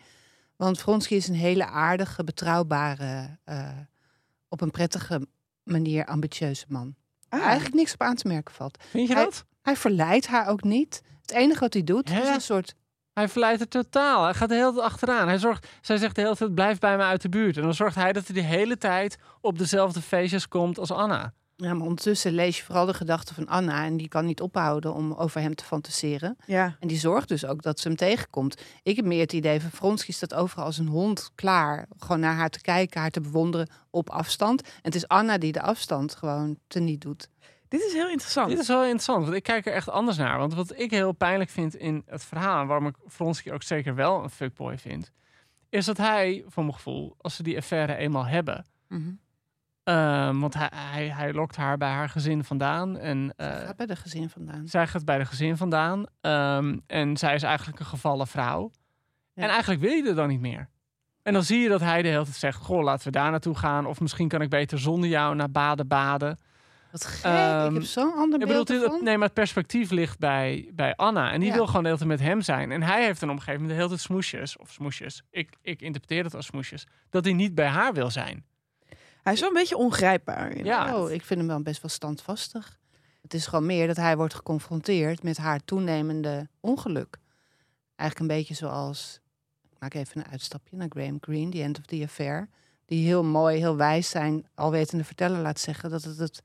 [0.56, 3.70] Want Vronsky is een hele aardige, betrouwbare, eh,
[4.48, 5.28] op een prettige
[5.64, 6.96] manier ambitieuze man.
[7.30, 8.78] Ah, Waar Eigenlijk niks op aan te merken valt.
[8.90, 9.46] Vind je Hij- dat?
[9.62, 11.02] Hij verleidt haar ook niet.
[11.22, 12.76] Het enige wat hij doet is een soort...
[13.14, 14.24] Hij verleidt er totaal.
[14.24, 15.28] Hij gaat de hele tijd achteraan.
[15.28, 17.58] Hij zorgt, zij zegt de hele tijd, blijf bij me uit de buurt.
[17.58, 21.34] En dan zorgt hij dat hij de hele tijd op dezelfde feestjes komt als Anna.
[21.56, 23.86] Ja, maar ondertussen lees je vooral de gedachten van Anna.
[23.86, 26.38] En die kan niet ophouden om over hem te fantaseren.
[26.46, 26.76] ja.
[26.80, 28.62] En die zorgt dus ook dat ze hem tegenkomt.
[28.84, 31.88] Ik heb meer het idee van Vronsky staat overal als een hond klaar.
[31.98, 34.62] Gewoon naar haar te kijken, haar te bewonderen op afstand.
[34.62, 37.30] En het is Anna die de afstand gewoon teniet doet.
[37.74, 38.50] Dit is heel interessant.
[38.50, 40.38] Dit is wel interessant, want ik kijk er echt anders naar.
[40.38, 42.62] Want wat ik heel pijnlijk vind in het verhaal...
[42.62, 45.12] en waarom ik Vronsky ook zeker wel een fuckboy vind...
[45.70, 48.66] is dat hij, voor mijn gevoel, als ze die affaire eenmaal hebben...
[49.84, 52.98] ehm, want hij, hij, hij lokt haar bij haar gezin vandaan.
[52.98, 54.68] En Ze eh, gaat bij de gezin vandaan.
[54.68, 56.06] zij gaat bij de gezin vandaan.
[56.22, 58.72] ehm, en zij is eigenlijk een gevallen vrouw.
[59.34, 59.44] Ja.
[59.44, 60.70] En eigenlijk wil je er dan niet meer.
[61.22, 62.58] En dan zie je dat hij de hele tijd zegt...
[62.62, 63.86] Goh, laten we daar naartoe gaan.
[63.86, 66.38] Of misschien kan ik beter zonder jou naar baden baden.
[66.94, 70.70] Wat gek, ik Ehm, heb zo'n ander Ik bedoel, nee, maar het perspectief ligt bij,
[70.74, 71.32] bij Anna.
[71.32, 71.56] En die Ja.
[71.56, 72.72] wil gewoon de hele tijd met hem zijn.
[72.72, 74.58] En hij heeft dan op een gegeven moment de hele tijd smoesjes.
[74.58, 75.24] Of smoesjes.
[75.30, 76.88] Ik, ik interpreteer het als smoesjes.
[77.10, 78.46] Dat hij niet bij haar wil zijn.
[79.24, 80.50] Hij is wel een beetje ongrijpbaar.
[80.52, 80.96] inderdaad.
[80.96, 82.78] Oh, ik vind hem wel best wel standvastig.
[83.22, 87.18] Het is gewoon meer dat hij wordt geconfronteerd met haar toenemende ongeluk.
[87.96, 89.20] Eigenlijk een beetje zoals,
[89.72, 92.50] ik maak even een uitstapje naar Graham Greene, The End of the Affair.
[92.86, 96.42] Die heel mooi, heel wijs zijn, alwetende verteller laat zeggen dat het het,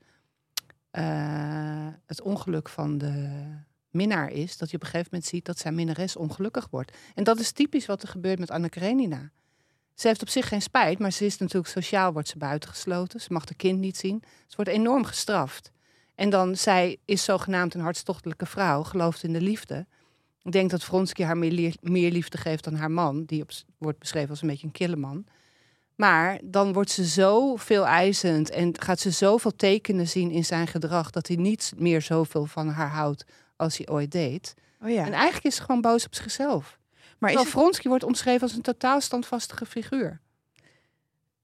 [0.91, 3.45] eh, het ongeluk van de
[3.89, 4.57] minnaar is.
[4.57, 6.97] Dat je op een gegeven moment ziet dat zijn minnares ongelukkig wordt.
[7.15, 9.31] En dat is typisch wat er gebeurt met Anna Karenina.
[9.93, 13.21] Ze heeft op zich geen spijt, maar ze is natuurlijk sociaal, wordt ze buitengesloten.
[13.21, 14.23] Ze mag haar kind niet zien.
[14.47, 15.71] Ze wordt enorm gestraft.
[16.15, 19.85] En dan, zij is zogenaamd een hartstochtelijke vrouw, gelooft in de liefde.
[20.43, 23.23] Ik denk dat Vronsky haar meer, lief- meer liefde geeft dan haar man.
[23.25, 23.45] Die
[23.77, 25.25] wordt beschreven als een beetje een kille man.
[25.99, 30.67] Maar dan wordt ze zo veel eisend en gaat ze zoveel tekenen zien in zijn
[30.67, 31.09] gedrag...
[31.09, 34.53] dat hij niet meer zoveel van haar houdt als hij ooit deed.
[34.81, 35.05] Oh ja.
[35.05, 36.79] En eigenlijk is ze gewoon boos op zichzelf.
[36.89, 40.19] Maar is, Terwijl het, Vronsky wordt omschreven als een totaal standvastige figuur.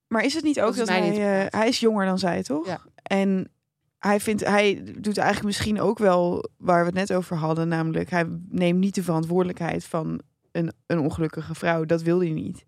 [0.07, 1.43] maar is het niet ook Dat is dat hij...
[1.45, 2.67] eh, hij is jonger dan zij, toch?
[2.67, 2.81] Ja.
[3.03, 3.51] En
[3.99, 7.67] hij, vindt, hij doet eigenlijk misschien ook wel waar we het net over hadden.
[7.67, 11.85] Namelijk, hij neemt niet de verantwoordelijkheid van een, een ongelukkige vrouw.
[11.85, 12.65] Dat wil hij niet.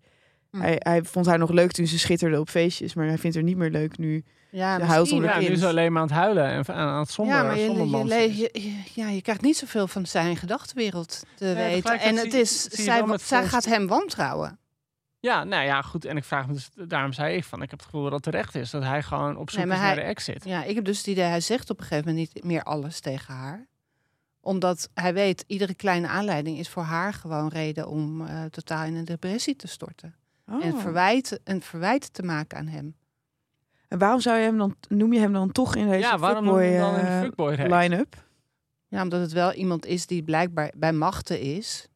[0.50, 0.60] Hm.
[0.60, 2.94] Hij, hij vond haar nog leuk toen ze schitterde op feestjes.
[2.94, 4.24] Maar hij vindt haar niet meer leuk nu.
[4.50, 5.16] Ja, Ze huilt misschien.
[5.16, 5.48] onder Ja, kind.
[5.48, 7.56] nu is ze alleen maar aan het huilen en aan, aan het zonder, ja, maar
[7.58, 12.00] je, je, ja, je krijgt niet zoveel van zijn gedachtenwereld te weten.
[12.00, 12.84] En het is, zie
[13.18, 14.58] zij, gaat hem wantrouwen.
[15.20, 16.04] Ja, nou ja, goed.
[16.04, 18.22] En ik vraag me dus, daarom zei ik van, ik heb het gevoel dat het
[18.22, 18.70] terecht is.
[18.70, 20.44] Dat hij gewoon op zoek Nee, is naar de exit.
[20.44, 23.00] Ja, ik heb dus het idee, hij zegt op een gegeven moment niet meer alles
[23.00, 23.66] tegen haar.
[24.40, 28.94] Omdat hij weet, iedere kleine aanleiding is voor haar gewoon reden om eh, totaal in
[28.94, 30.14] een depressie te storten.
[30.50, 30.64] Oh.
[30.64, 32.96] En verwijt, een verwijt te maken aan hem.
[33.88, 36.44] En waarom zou je hem dan, noem je hem dan toch in deze Ja, waarom
[36.44, 38.26] fuckboy, dan in de eh, fuckboy line-up?
[38.88, 41.88] Ja, omdat het wel iemand is die blijkbaar bij machten is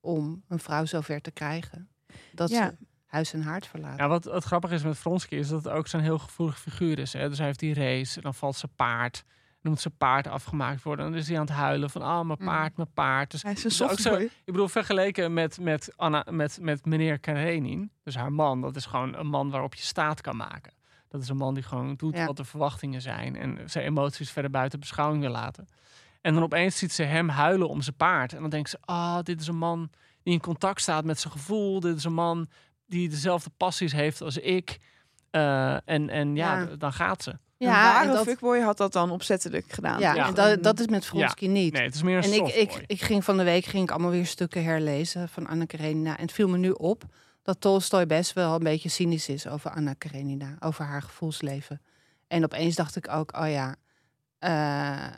[0.00, 1.88] om een vrouw zover te krijgen.
[2.32, 2.66] Dat Ja.
[2.68, 3.98] ze huis en haard verlaat.
[3.98, 6.98] Ja, wat, wat grappig is met Vronsky is dat het ook zo'n heel gevoelig figuur
[6.98, 7.12] is.
[7.12, 7.28] Hè?
[7.28, 9.24] Dus hij heeft die race en dan valt zijn paard.
[9.62, 11.04] Dan moet zijn paard afgemaakt worden.
[11.04, 12.46] En dan is hij aan het huilen van, ah, mijn Mm.
[12.46, 13.30] paard, mijn paard.
[13.30, 17.18] Dus Hij is een ook zo- ik bedoel, vergeleken met, met, Anna, met, met meneer
[17.18, 20.72] Karenin, dus haar man, dat is gewoon een man waarop je staat kan maken.
[21.08, 22.26] Dat is een man die gewoon doet Ja.
[22.26, 25.68] wat de verwachtingen zijn en zijn emoties verder buiten beschouwing wil laten.
[26.20, 28.32] En dan opeens ziet ze hem huilen om zijn paard.
[28.32, 29.90] En dan denkt ze, ah, dit is een man
[30.22, 31.80] die in contact staat met zijn gevoel.
[31.80, 32.48] Dit is een man
[32.86, 34.78] die dezelfde passies heeft als ik.
[35.30, 36.66] Eh, en, en ja, Ja.
[36.78, 37.30] dan gaat ze.
[37.30, 40.00] een Ja, ware en dat, fuckboy had dat dan opzettelijk gedaan.
[40.00, 40.26] ja, Ja.
[40.26, 41.72] en dat, dat is met Vronsky niet.
[41.72, 42.62] Nee, het is meer een En ik, softboy.
[42.62, 46.16] ik, ik ging van de week ging ik allemaal weer stukken herlezen van Anne Karenina.
[46.16, 47.02] En het viel me nu op
[47.42, 51.80] dat Tolstoy best wel een beetje cynisch is over Anna Karenina, over haar gevoelsleven.
[52.28, 53.74] En opeens dacht ik ook, oh ja,
[54.38, 54.50] eh,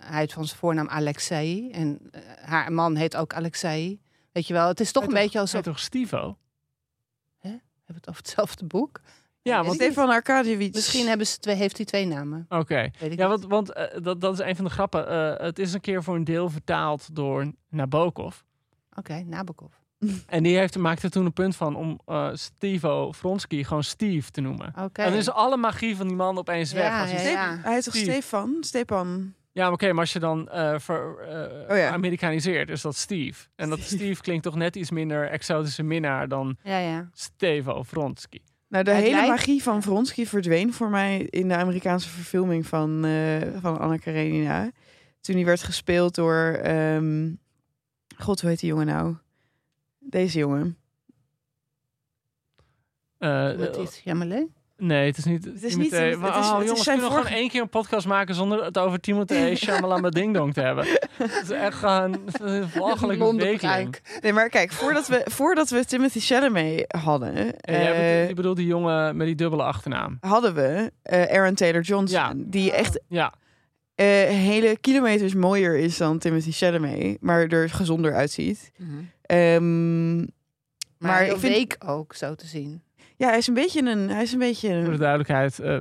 [0.01, 4.01] hij heeft van zijn voornaam Alexei en eh, haar man heet ook Alexei.
[4.33, 5.65] Weet je wel, het is toch een beetje alsof...
[5.65, 6.37] Hij toch Stivo?
[7.41, 9.01] Hebben we het over hetzelfde boek?
[9.43, 9.75] Ja, want...
[9.75, 10.75] Stefan Arkadiewicz.
[10.75, 12.47] Misschien hebben ze twee, heeft hij twee namen.
[12.49, 12.91] Oké.
[12.99, 15.09] Weet ik Ja, want, want eh, dat, dat is een van de grappen.
[15.09, 18.37] Eh, het is een keer voor een deel vertaald door Nabokov.
[18.95, 19.73] Oké, Nabokov.
[20.27, 24.41] En die heeft, maakte toen een punt van om eh Stevo Vronsky gewoon Steve te
[24.41, 24.73] noemen.
[24.81, 25.03] Oké.
[25.03, 26.85] En dan is alle magie van die man opeens weg.
[26.85, 27.59] Ja, Als hij ja.
[27.63, 28.11] Hij toch Steve.
[28.11, 28.57] Stefan?
[28.61, 29.35] Stepan.
[29.53, 31.15] Ja, maar oké, maar als je dan eh ver,
[31.71, 31.91] Oh ja.
[31.91, 33.47] Amerikaniseert, is dat Steve.
[33.57, 33.97] En dat Steve.
[33.97, 37.09] Steve klinkt toch net iets minder exotische minnaar dan Ja, ja.
[37.13, 38.39] Stevo Vronsky.
[38.73, 42.67] Nou, de Het hele lijkt- magie van Vronsky verdween voor mij in de Amerikaanse verfilming
[42.67, 44.71] van, eh, van Anna Karenina.
[45.21, 46.45] Toen die werd gespeeld door...
[46.63, 47.31] ehm,
[48.17, 49.17] God, hoe heet die jongen nou?
[49.99, 50.77] Deze jongen.
[53.19, 54.47] Eh, Wat is Jamalé?
[54.87, 55.45] Nee, het is niet.
[55.45, 57.61] Het is Timothée- niet- het is- Maar, het is oh, jongens, zijn gewoon één keer
[57.61, 60.87] een podcast maken zonder het over Timothée Chalamet met Ding Dong te hebben?
[61.17, 62.21] Het is echt gewoon
[63.59, 64.03] bruik.
[64.21, 67.57] Nee, maar kijk, voordat we, voordat we Timothy Chalamet hadden...
[67.61, 70.17] Eh, je bedoelt die jongen met die dubbele achternaam.
[70.21, 72.19] hadden we eh, Aaron Taylor Johnson.
[72.21, 72.33] Ja.
[72.37, 73.33] Die echt Ja,
[73.95, 77.17] eh, hele kilometers mooier is dan Timothy Chalamet.
[77.21, 78.73] Maar er gezonder uitziet.
[78.77, 78.89] Mhm.
[79.23, 82.83] Ehm, Maar, Maar ik vind- week ook, zo te zien.
[83.23, 84.09] Ja, hij is een beetje een...
[84.11, 85.59] Hij is een beetje voor de duidelijkheid.
[85.59, 85.79] eh,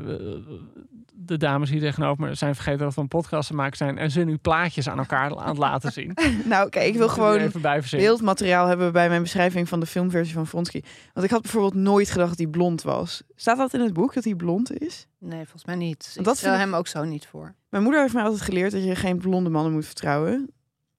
[1.26, 3.98] de dames hier tegenover me zijn vergeten dat we een podcast te maken zijn.
[3.98, 6.18] En ze nu plaatjes aan elkaar aan het laten zien.
[6.46, 10.48] nou, kijk, ik wil gewoon even beeldmateriaal hebben bij mijn beschrijving van de filmversie van
[10.48, 10.82] Vronsky.
[11.14, 13.24] Want ik had bijvoorbeeld nooit gedacht dat hij blond was.
[13.36, 15.08] Staat dat in het boek, dat hij blond is?
[15.20, 16.16] Nee, volgens mij niet.
[16.18, 17.54] Ik dat stel hem ook zo niet voor.
[17.70, 20.50] Mijn moeder heeft mij altijd geleerd dat je geen blonde mannen moet vertrouwen.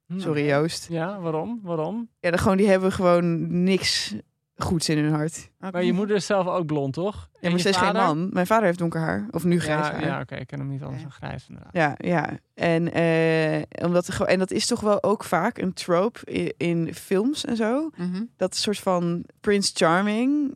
[0.07, 0.21] Hm.
[0.21, 0.87] Sorry Joost.
[0.89, 1.61] Ja, waarom?
[1.63, 2.09] Waarom?
[2.21, 4.15] Ja, dan gewoon, die hebben gewoon niks
[4.63, 5.51] goeds in hun hart.
[5.59, 7.29] Maar je moeder is zelf ook blond, toch?
[7.41, 8.29] Ja, maar ze is geen man.
[8.33, 9.27] Mijn vader heeft donker haar.
[9.31, 10.05] Of nu grijs Ja, haar.
[10.05, 11.09] ja oké, ik ken hem niet anders Ja.
[11.09, 11.73] dan grijs inderdaad.
[11.75, 12.39] Ja, ja.
[12.55, 16.95] En, eh, omdat er, en dat is toch wel ook vaak een trope in, in
[16.95, 17.91] films en zo.
[17.97, 18.23] Mhm.
[18.37, 20.55] Dat soort van Prince Charming,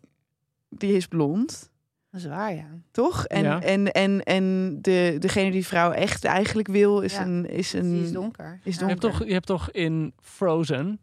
[0.69, 1.71] die is blond,
[2.11, 2.66] Dat is waar, ja.
[2.90, 3.25] toch?
[3.27, 3.61] En, Ja.
[3.62, 7.23] en, en, en de, degene die vrouw echt eigenlijk wil, is Ja.
[7.27, 7.51] een...
[7.51, 8.61] Is Die een is donker.
[8.62, 8.88] is Je donker.
[8.88, 11.01] hebt, toch, je hebt toch in Frozen,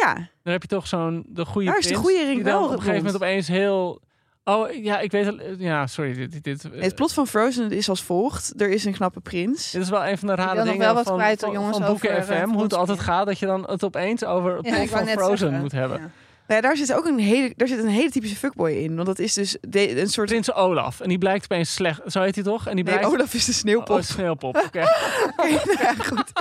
[0.00, 2.70] Ja, dan heb je toch zo'n de goede Daar is de die dan wel op
[2.70, 4.02] een gegeven moment opeens heel...
[4.44, 5.36] Oh, ja, ik weet het.
[5.58, 6.14] Ja, sorry.
[6.14, 8.60] Dit, dit, dit, het plot van Frozen is als volgt.
[8.60, 9.70] Er is een knappe prins.
[9.70, 11.86] dit is wel een van de rare dingen wel wat van, kwijt, van, jongens, van
[11.86, 12.48] Boeken over, eh, FM.
[12.52, 15.04] Hoe het altijd gaat, dat je dan het opeens over het Ja, plot ik wou
[15.04, 15.60] van Frozen zeggen.
[15.60, 15.98] moet hebben.
[15.98, 16.10] Ja.
[16.46, 18.94] Nou ja, daar zit ook een hele, daar zit een hele typische fuckboy in.
[18.94, 20.28] Want dat is dus de, een soort...
[20.28, 21.00] Prins Olaf.
[21.00, 22.00] En die blijkt opeens slecht.
[22.06, 22.66] Zo heet hij toch?
[22.66, 23.12] En die Nee, blijkt...
[23.12, 23.96] Olaf is de sneeuwpop.
[23.96, 24.56] Oh, sneeuwpop.
[24.56, 24.78] Oké.
[25.80, 26.32] ja, goed.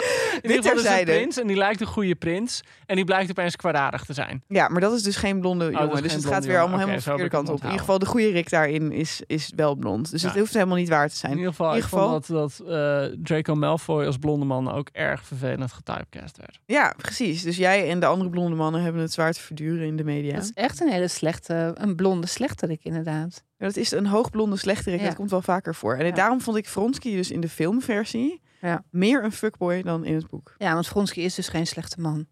[0.51, 2.61] Geval is een prins en die lijkt een goede prins.
[2.85, 4.43] En die blijkt opeens kwaadaardig te zijn.
[4.47, 6.01] Ja, maar dat is dus geen blonde dat jongen.
[6.01, 7.57] dus geen het gaat weer allemaal helemaal de verkeerde kant op.
[7.57, 10.11] In ieder geval, de goede Rick daarin is, is wel blond.
[10.11, 10.27] Dus Ja.
[10.27, 11.31] het hoeft helemaal niet waar te zijn.
[11.31, 14.89] In ieder geval, In ik vond dat, dat eh, Draco Malfoy als blonde man ook
[14.91, 16.59] erg vervelend getypecast werd.
[16.65, 17.41] Ja, precies.
[17.41, 20.33] Dus jij en de andere blonde mannen hebben het zwaar te verduren in de media.
[20.33, 23.43] Dat is echt een hele slechte, een blonde slechterik inderdaad.
[23.63, 24.99] Ja, dat is een hoogblonde slechterik.
[24.99, 25.05] Ja.
[25.05, 25.95] Dat komt wel vaker voor.
[25.95, 26.11] En Ja.
[26.11, 28.83] daarom vond ik Vronsky dus in de filmversie Ja.
[28.89, 30.55] meer een fuckboy dan in het boek.
[30.57, 32.25] Ja, want Vronsky is dus geen slechte man.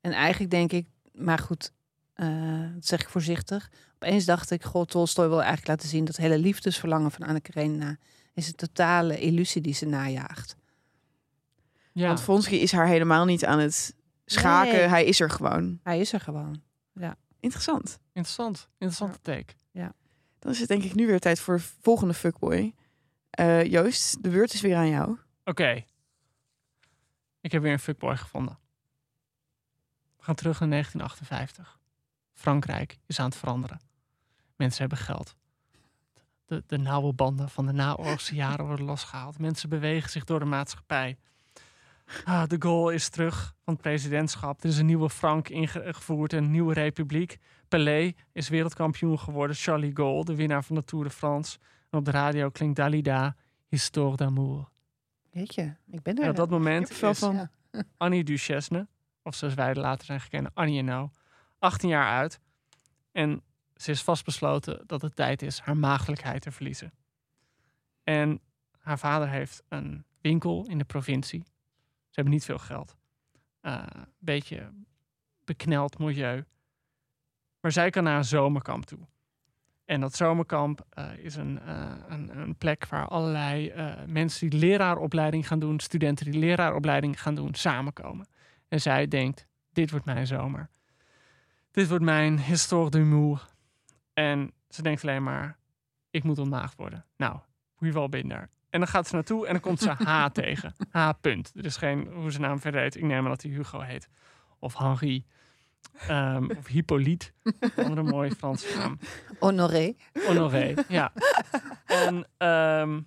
[0.00, 1.72] En eigenlijk denk ik, maar goed,
[2.14, 3.70] eh, dat zeg ik voorzichtig.
[3.94, 7.96] Opeens dacht ik, god, Tolstoy wil eigenlijk laten zien dat hele liefdesverlangen van Anne Karenina
[8.34, 10.56] is een totale illusie die ze najaagt.
[11.92, 14.72] Ja, Want Vronsky is haar helemaal niet aan het schaken.
[14.72, 14.86] Nee.
[14.88, 15.80] Hij is er gewoon.
[15.82, 16.62] Hij is er gewoon.
[17.40, 17.98] Interessant.
[18.12, 18.68] interessant.
[18.78, 19.52] Interessante take.
[20.38, 22.74] Dan is het denk ik nu weer tijd voor de volgende fuckboy.
[23.30, 25.18] Eh, Joost, de beurt is weer aan jou.
[25.44, 25.84] Oké.
[27.40, 28.58] Ik heb weer een fuckboy gevonden.
[30.16, 31.78] We gaan terug naar 1958.
[32.32, 33.80] Frankrijk is aan het veranderen.
[34.56, 35.36] Mensen hebben geld.
[36.46, 39.38] De, de nauwe banden van de naoorlogse jaren worden losgehaald.
[39.38, 41.18] Mensen bewegen zich door de maatschappij.
[42.24, 44.62] Ah, de Gaulle is terug van het presidentschap.
[44.62, 47.38] Er is een nieuwe Frank ingevoerd, een nieuwe republiek.
[47.68, 49.56] Pelé is wereldkampioen geworden.
[49.56, 51.58] Charlie Gaulle, de winnaar van de Tour de France.
[51.90, 53.36] En op de radio klinkt Dalida,
[53.68, 54.68] Histoire d'amour.
[55.30, 56.22] Weet je, ik ben er.
[56.22, 57.34] En op dat moment er is van.
[57.34, 57.50] Ja.
[57.96, 58.88] Annie Duchesne,
[59.22, 61.08] of zoals wij later zijn gekend, Annie en nou,
[61.58, 62.40] 18 jaar uit.
[63.12, 63.42] En
[63.76, 66.92] ze is vastbesloten dat het tijd is haar maagdelijkheid te verliezen.
[68.04, 68.40] En
[68.78, 71.42] haar vader heeft een winkel in de provincie.
[72.08, 72.96] Ze hebben niet veel geld.
[73.60, 74.72] Een beetje
[75.44, 76.44] bekneld milieu.
[77.60, 78.98] Maar zij kan naar een zomerkamp toe.
[79.84, 84.58] En dat zomerkamp eh, is een, eh, een, een plek waar allerlei eh, mensen die
[84.58, 88.26] leraaropleiding gaan doen, studenten die leraaropleiding gaan doen, samenkomen.
[88.68, 90.68] En zij denkt, dit wordt mijn zomer.
[91.70, 93.48] Dit wordt mijn histoire d'humour.
[94.12, 95.56] En ze denkt alleen maar,
[96.10, 97.04] ik moet ontmaagd worden.
[97.16, 97.38] Nou,
[97.74, 98.50] hoe wel binder.
[98.70, 100.74] En dan gaat ze naartoe en dan komt ze H tegen.
[100.90, 101.10] H.
[101.20, 101.52] Punt.
[101.54, 102.96] Er is geen hoe zijn naam verder heet.
[102.96, 104.08] Ik neem aan dat hij Hugo heet.
[104.58, 105.24] Of Henri.
[105.92, 107.30] Ehm, of Hippolyte.
[107.76, 108.98] Andere mooie Franse naam.
[109.38, 109.94] Honoré.
[110.26, 111.12] Honoré, ja.
[111.86, 113.00] En ehm,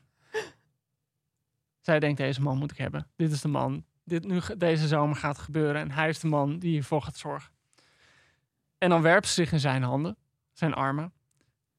[1.80, 3.08] zij denkt, deze man moet ik hebben.
[3.16, 3.86] Dit is de man.
[4.04, 5.82] Dit nu, deze zomer gaat gebeuren.
[5.82, 7.54] En hij is de man die hiervoor gaat zorgen.
[8.78, 10.18] En dan werpt ze zich in zijn handen.
[10.52, 11.14] Zijn armen.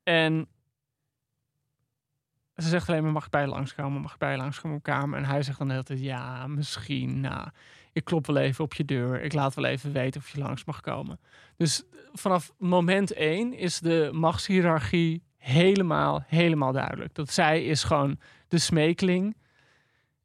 [0.02, 0.48] En
[2.56, 4.02] ze zegt alleen maar, mag ik bij je langskomen?
[4.02, 5.18] Mag ik bij je langskomen op kamer?
[5.18, 7.20] En hij zegt dan de hele tijd, ja, misschien.
[7.20, 7.48] Nou,
[7.92, 9.22] ik klop wel even op je deur.
[9.22, 11.20] Ik laat wel even weten of je langs mag komen.
[11.56, 17.14] Dus vanaf moment één is de machtshiërarchie helemaal, helemaal duidelijk.
[17.14, 19.36] Dat zij is gewoon de smeekling.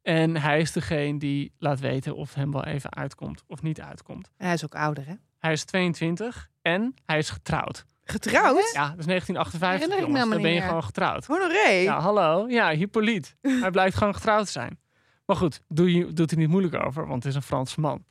[0.02, 4.30] En hij is degene die laat weten of hem wel even uitkomt of niet uitkomt.
[4.36, 5.14] En hij is ook ouder, hè?
[5.38, 7.84] Hij is 22 en hij is getrouwd.
[8.04, 8.70] Getrouwd?
[8.72, 10.30] Ja, dat is 1958, Herinner ik me jongens.
[10.30, 10.66] Dan ben je meer.
[10.68, 11.26] gewoon getrouwd.
[11.26, 11.68] Honoré?
[11.68, 12.48] Ja, hallo.
[12.48, 13.30] Ja, Hippolyte.
[13.40, 14.78] hij blijkt gewoon getrouwd te zijn.
[15.28, 18.04] Maar goed, doe je, doet hij niet moeilijk over, want het is een Franse man.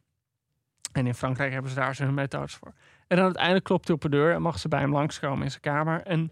[0.91, 2.73] En in Frankrijk hebben ze daar zijn methodes voor.
[3.07, 5.49] En dan uiteindelijk klopt hij op de deur en mag ze bij hem langskomen in
[5.49, 6.01] zijn kamer.
[6.01, 6.29] En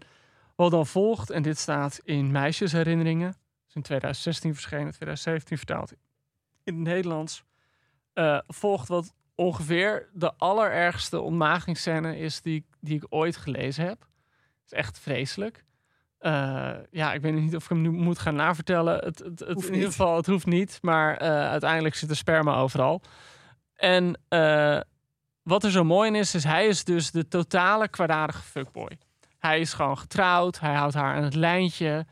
[0.56, 3.28] wat dan volgt, en dit staat in Meisjesherinneringen,
[3.68, 5.92] is in 2016 verschenen, 2017 vertaald
[6.62, 7.44] in het Nederlands,
[8.12, 14.00] eh, volgt wat ongeveer de allerergste ontmagingsscène is die, die ik ooit gelezen heb.
[14.00, 15.64] Het is echt vreselijk.
[16.26, 18.94] Eh, ja, ik weet niet of ik hem nu moet gaan navertellen.
[18.94, 20.78] Het, het, het, Hoeft in ieder geval, het hoeft niet.
[20.82, 23.02] Maar eh, uiteindelijk zit er sperma overal.
[23.76, 24.80] En eh,
[25.42, 28.98] wat er zo mooi in is, is hij is dus de totale kwaadaardige fuckboy.
[29.38, 30.60] Hij is gewoon getrouwd.
[30.60, 32.06] Hij houdt haar aan het lijntje.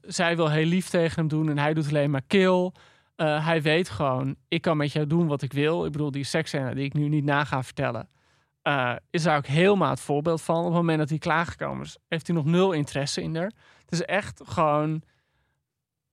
[0.00, 2.72] Zij wil heel lief tegen hem doen en hij doet alleen maar kill.
[3.16, 5.84] Hij weet gewoon, ik kan met jou doen wat ik wil.
[5.84, 8.08] Ik bedoel, die seksscène die ik nu niet na ga vertellen...
[8.62, 10.58] eh, is daar ook helemaal het voorbeeld van.
[10.58, 13.52] Op het moment dat hij klaargekomen is, heeft hij nog nul interesse in haar.
[13.80, 15.02] Het is echt gewoon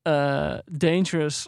[0.02, 1.48] eh, dangerous.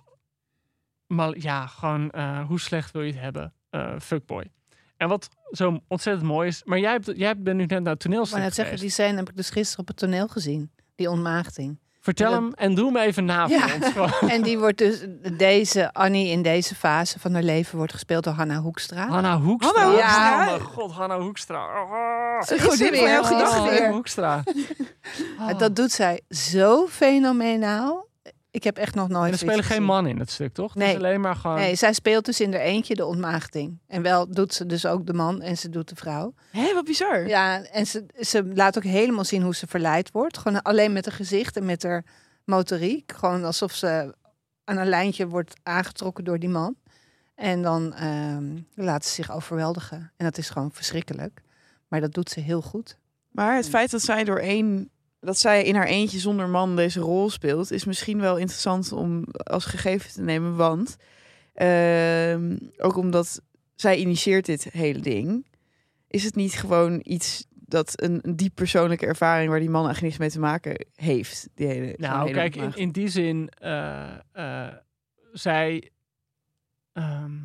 [1.07, 3.53] Maar ja, gewoon eh, hoe slecht wil je het hebben?
[4.01, 4.51] Fuckboy.
[4.97, 6.63] En wat zo ontzettend mooi is...
[6.63, 9.17] Maar jij, hebt, jij bent nu net naar het toneelstuk wou net zeggen, die scène
[9.17, 10.71] heb ik dus gisteren op het toneel gezien.
[10.95, 11.79] Die ontmaagding.
[12.09, 13.65] Vertel hem en doe hem even na voor Ja.
[14.01, 14.19] ons.
[14.33, 15.05] En die wordt dus,
[15.37, 19.07] deze Annie in deze fase van haar leven wordt gespeeld door Hanna Hoekstra.
[19.07, 19.81] Hanna Hoekstra.
[19.81, 20.39] Hanna Hoekstra.
[20.41, 21.65] Oh mijn god, Hanna Hoekstra.
[21.81, 23.09] Oh, Ze van weer.
[23.09, 23.91] jouw gedachten.
[23.91, 24.43] Hoekstra.
[25.47, 28.07] En Dat doet zij zo fenomenaal.
[28.51, 30.73] Ik heb echt nog nooit En er spelen geen man in het stuk, toch?
[30.73, 30.89] Het Nee.
[30.91, 31.57] is alleen maar gewoon...
[31.57, 33.79] Nee, zij speelt dus in haar eentje de ontmaagding.
[33.88, 36.33] En wel doet ze dus ook de man en ze doet de vrouw.
[36.51, 37.27] Hé, wat bizar.
[37.27, 40.38] Ja, en ze, ze laat ook helemaal zien hoe ze verleid wordt.
[40.38, 42.03] Gewoon alleen met haar gezicht en met haar
[42.45, 43.12] motoriek.
[43.15, 44.15] Gewoon alsof ze
[44.63, 46.75] aan een lijntje wordt aangetrokken door die man.
[47.35, 50.12] En dan ehm, laat ze zich overweldigen.
[50.17, 51.41] En dat is gewoon verschrikkelijk.
[51.88, 52.97] Maar dat doet ze heel goed.
[53.31, 56.99] Maar het feit dat zij door één, dat zij in haar eentje zonder man deze
[56.99, 60.55] rol speelt, is misschien wel interessant om als gegeven te nemen.
[60.55, 60.95] Want
[61.53, 63.41] ehm, ook omdat
[63.75, 65.45] zij initieert dit hele ding,
[66.08, 70.03] is het niet gewoon iets dat een, een diep persoonlijke ervaring waar die man eigenlijk
[70.03, 71.49] niks mee te maken heeft.
[71.55, 74.73] Die hele, Nou, hele kijk, in die zin, eh, eh,
[75.34, 75.91] zij.
[76.93, 77.38] ehm,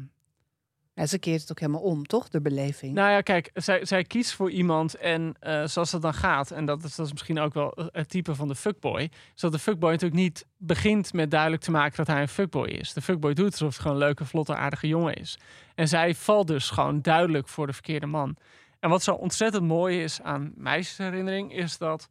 [0.94, 2.28] Ja, ze keert het ook helemaal om, toch?
[2.28, 2.94] De beleving.
[2.94, 6.64] nou ja, kijk, zij, zij kiest voor iemand en eh, zoals dat dan gaat, en
[6.64, 9.58] dat is, dat is misschien ook wel het type van de fuckboy, is dat de
[9.58, 12.92] fuckboy natuurlijk niet begint met duidelijk te maken dat hij een fuckboy is.
[12.92, 15.38] De fuckboy doet alsof het gewoon een leuke, vlotte, aardige jongen is.
[15.74, 18.36] En zij valt dus gewoon duidelijk voor de verkeerde man.
[18.80, 22.08] En wat zo ontzettend mooi is aan meisjesherinnering, is dat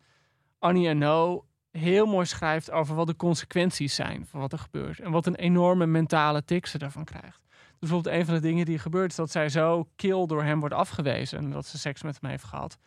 [0.60, 1.46] Annie Ernaux
[1.78, 5.00] heel mooi schrijft over wat de consequenties zijn van wat er gebeurt.
[5.00, 7.42] En wat een enorme mentale tik ze daarvan krijgt.
[7.50, 10.60] Dus bijvoorbeeld een van de dingen die gebeurt is dat zij zo kil door hem
[10.60, 11.38] wordt afgewezen.
[11.38, 12.78] En dat ze seks met hem heeft gehad.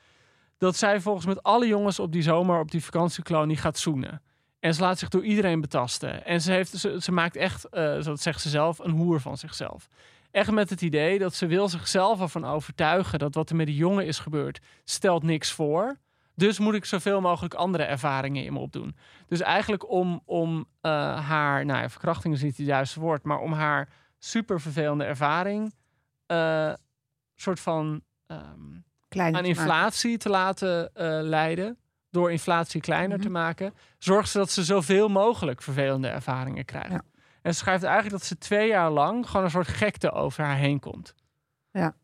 [0.58, 4.22] Dat zij volgens met alle jongens op die zomer op die vakantiekolonie gaat zoenen.
[4.60, 6.24] En ze laat zich door iedereen betasten.
[6.24, 9.88] En ze, heeft, ze, maakt echt, eh, zo zegt ze zelf, een hoer van zichzelf.
[10.30, 13.76] Echt met het idee dat ze wil zichzelf ervan overtuigen dat wat er met die
[13.76, 15.96] jongen is gebeurd, stelt niks voor.
[16.38, 18.96] Dus moet ik zoveel mogelijk andere ervaringen in me opdoen.
[19.26, 20.90] Dus eigenlijk om, om eh,
[21.28, 23.88] haar, nou ja, verkrachting is niet het juiste woord, maar om haar
[24.18, 25.74] super vervelende ervaring,
[26.26, 26.72] eh
[27.34, 28.02] soort van
[29.08, 31.78] Kleiner aan inflatie te laten eh, leiden,
[32.10, 33.26] door inflatie kleiner Mhm.
[33.26, 36.90] te maken, zorgt ze dat ze zoveel mogelijk vervelende ervaringen krijgt.
[36.90, 37.02] Ja.
[37.42, 40.56] En ze schrijft eigenlijk dat ze twee jaar lang gewoon een soort gekte over haar
[40.56, 41.14] heen komt.
[41.70, 41.94] Ja,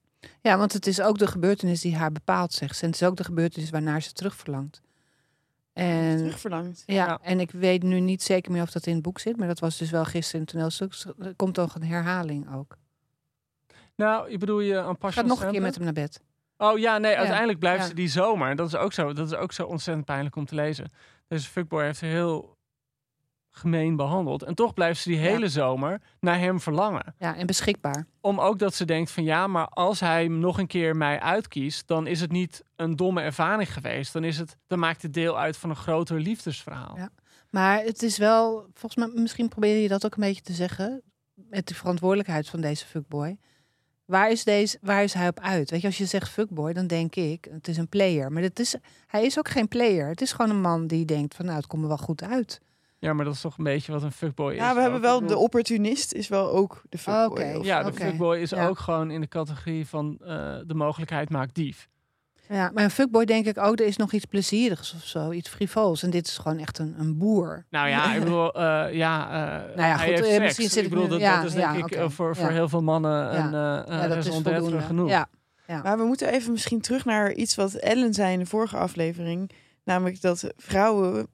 [0.43, 2.83] want het is ook de gebeurtenis die haar bepaalt, zegt ze.
[2.83, 4.81] En het is ook de gebeurtenis waarnaar ze terugverlangt.
[5.73, 6.83] En terugverlangd.
[6.87, 7.19] Ja, Ja.
[7.23, 9.59] en ik weet nu niet zeker meer of dat in het boek zit, maar dat
[9.59, 11.15] was dus wel gisteren in het toneelstuk.
[11.27, 12.77] Er komt toch een herhaling ook.
[13.97, 16.21] Nou, je bedoel je een Ik passion ga nog een keer met hem naar bed.
[16.57, 17.89] Oh ja, nee, Ja, uiteindelijk blijft ja.
[17.89, 18.57] ze die zomer.
[18.57, 20.93] Dat is, ook zo, dat is ook zo ontzettend pijnlijk om te lezen.
[21.29, 22.52] Deze fuckboy heeft heel
[23.55, 24.43] gemeen behandeld.
[24.43, 25.25] En toch blijft ze die Ja.
[25.25, 27.15] hele zomer naar hem verlangen.
[27.19, 28.07] Ja, en beschikbaar.
[28.21, 31.87] Om ook dat ze denkt van ja, maar als hij nog een keer mij uitkiest,
[31.89, 34.13] dan is het niet een domme ervaring geweest.
[34.13, 36.97] Dan, is het, dan maakt het deel uit van een groter liefdesverhaal.
[36.97, 37.11] Ja.
[37.51, 41.03] Maar het is wel, volgens mij, misschien probeer je dat ook een beetje te zeggen.
[41.35, 43.39] Met de verantwoordelijkheid van deze fuckboy.
[44.05, 45.71] Waar is, deze, waar is hij op uit?
[45.71, 48.33] Weet je, als je zegt fuckboy, dan denk ik, het is een player.
[48.33, 48.75] Maar het is,
[49.07, 50.09] hij is ook geen player.
[50.09, 52.61] Het is gewoon een man die denkt van, nou, het komt er wel goed uit.
[53.03, 54.59] Ja, maar dat is toch een beetje wat een fuckboy is.
[54.59, 57.27] Ja, we hebben wel de opportunist is wel ook de fuckboy.
[57.27, 57.59] Oké.
[57.59, 58.67] of- Ja, de fuckboy is ja.
[58.69, 61.89] ook gewoon in de categorie van eh, de mogelijkheid maakt dief.
[62.49, 65.49] Ja, maar een fuckboy denk ik ook, er is nog iets plezierigs of zo, iets
[65.49, 66.03] frivols.
[66.03, 67.65] En dit is gewoon echt een, een boer.
[67.71, 70.39] Nou ja, ik bedoel, eh, ja, eh Nou ja, hij goed, heeft seks.
[70.43, 72.47] misschien zit ik ik bedoel, nu- dat, ja, dat is denk ja, ik voor, voor
[72.47, 72.53] ja.
[72.53, 75.09] heel veel mannen een eh Ja, dat is genoeg.
[75.09, 75.29] Ja,
[75.83, 79.51] Maar we moeten even misschien terug naar iets wat Ellen zei in de vorige aflevering.
[79.85, 81.27] Namelijk dat vrouwen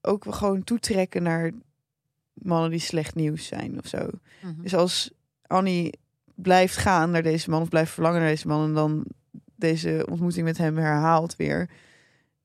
[0.00, 1.52] ook gewoon toetrekken naar
[2.32, 4.10] mannen die slecht nieuws zijn of zo.
[4.42, 4.62] Mhm.
[4.62, 5.10] Dus als
[5.46, 5.98] Annie
[6.34, 9.04] blijft gaan naar deze man of blijft verlangen naar deze man en dan
[9.56, 11.70] deze ontmoeting met hem herhaalt weer,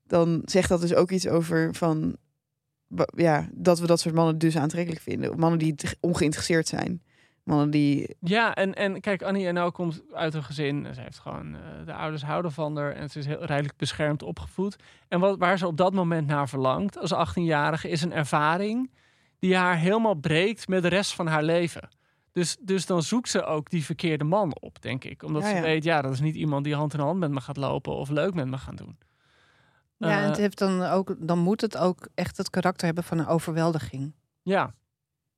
[0.06, 2.16] dan zegt dat dus ook iets over van
[3.16, 5.38] ja, dat we dat soort mannen dus aantrekkelijk vinden.
[5.38, 7.02] Mannen die ongeïnteresseerd zijn.
[7.44, 10.86] Mannen die Ja, en, en kijk, Annie en komt uit een gezin.
[10.94, 14.22] Ze heeft gewoon, eh, de ouders houden van haar en ze is heel redelijk beschermd
[14.22, 14.76] opgevoed.
[15.08, 18.90] En wat, waar ze op dat moment naar verlangt als 18-jarige is een ervaring
[19.38, 21.88] die haar helemaal breekt met de rest van haar leven.
[22.32, 25.22] Dus, dus dan zoekt ze ook die verkeerde man op, denk ik.
[25.22, 25.60] Omdat Ja, ze ja.
[25.62, 28.08] weet, ja, dat is niet iemand die hand in hand met me gaat lopen of
[28.08, 28.98] leuk met me gaat doen.
[29.96, 33.04] Ja, en Eh, het heeft dan, ook, dan moet het ook echt het karakter hebben
[33.04, 34.14] van een overweldiging.
[34.42, 34.74] Ja.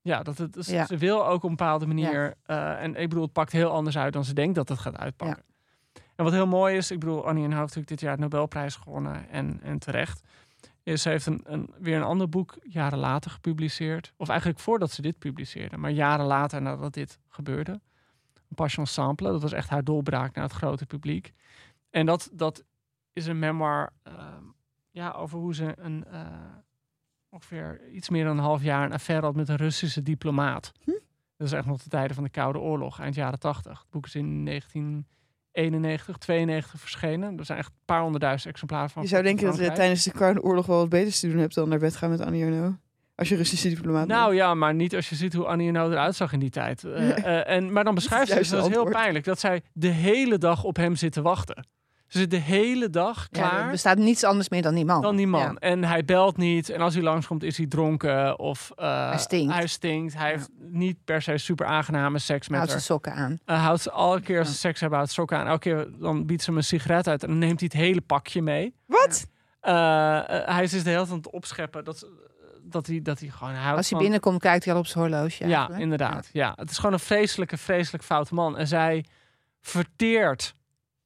[0.07, 0.87] Ja, dat het, dus Ja.
[0.87, 2.35] ze wil ook op een bepaalde manier.
[2.43, 4.97] eh, en ik bedoel, het pakt heel anders uit dan ze denkt dat het gaat
[4.97, 5.45] uitpakken.
[6.15, 8.77] En wat heel mooi is, ik bedoel, Annie en heeft natuurlijk dit jaar de Nobelprijs
[8.77, 10.21] gewonnen en, en terecht.
[10.83, 14.13] Is ze heeft een, een, weer een ander boek jaren later gepubliceerd.
[14.17, 17.81] Of eigenlijk voordat ze dit publiceerde, maar jaren later nadat dit gebeurde.
[18.55, 21.33] Passion Sample, dat was echt haar doorbraak naar het grote publiek.
[21.91, 22.65] En dat, dat
[23.13, 24.45] is een memoir ehm,
[24.91, 26.21] ja, over hoe ze een, eh,
[27.31, 30.73] ongeveer iets meer dan een half jaar een affaire had met een Russische diplomaat.
[31.37, 33.79] Dat is echt nog de tijden van de Koude Oorlog, eind jaren 80.
[33.81, 37.39] Het boek is in 1991, 92 verschenen.
[37.39, 39.03] Er zijn echt een paar honderdduizend exemplaren van.
[39.03, 41.55] je zou denken dat je tijdens de Koude Oorlog wel wat beters te doen hebt
[41.55, 42.77] dan naar bed gaan met Annie Ernaux.
[43.15, 44.41] Als je Russische diplomaat Nou bent.
[44.41, 46.85] ja, maar niet als je ziet hoe Annie nou eruit zag in die tijd.
[46.85, 49.63] Eh, eh, en, maar dan beschrijft ze, dus, dat is het heel pijnlijk, dat zij
[49.73, 51.67] de hele dag op hem zit te wachten.
[52.07, 53.65] Ze zit de hele dag Ja, klaar.
[53.65, 55.03] er bestaat niets anders meer dan die man.
[55.03, 55.41] dan die man.
[55.41, 55.55] Ja.
[55.55, 56.71] En hij belt niet.
[56.71, 58.39] En als hij langskomt, is hij dronken.
[58.39, 59.53] Of eh, Hij stinkt.
[59.55, 60.15] Hij, stinkt.
[60.17, 62.81] hij heeft niet per se super aangename seks met Houdt haar.
[62.83, 63.39] zijn sokken aan.
[63.45, 65.47] Hij houdt ze elke keer als ze seks hebben, houdt sokken aan.
[65.47, 67.23] Elke keer dan biedt ze hem een sigaret uit.
[67.23, 68.75] En dan neemt hij het hele pakje mee.
[68.87, 69.27] Wat?
[69.61, 69.73] Eh,
[70.29, 71.85] hij is dus de hele tijd aan het opscheppen.
[71.85, 72.07] Dat,
[72.63, 75.05] dat, hij, dat hij gewoon houdt Als hij van- binnenkomt, kijkt hij al op zijn
[75.05, 75.47] horloge.
[75.49, 76.29] Ja, inderdaad.
[76.33, 76.53] Ja.
[76.57, 78.57] Het is gewoon een vreselijke, vreselijk foute man.
[78.59, 79.05] En zij
[79.61, 80.55] verteert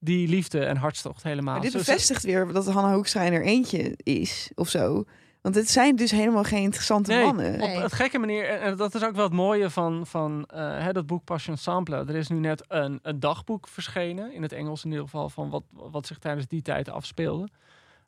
[0.01, 1.55] die liefde en hartstocht helemaal.
[1.55, 5.05] Maar dit bevestigt weer dat Hanna Hoekstra er eentje is of zo.
[5.41, 7.59] Want het zijn dus helemaal geen interessante Nee, mannen.
[7.59, 7.77] Nee.
[7.77, 10.93] Op het gekke manier, en dat is ook wel het mooie van, van eh, hè,
[10.93, 11.97] dat boek Passion Sample.
[11.97, 15.51] Er is nu net een, een dagboek verschenen, in het Engels in ieder geval, van
[15.51, 17.49] wat, wat zich tijdens die tijd afspeelde.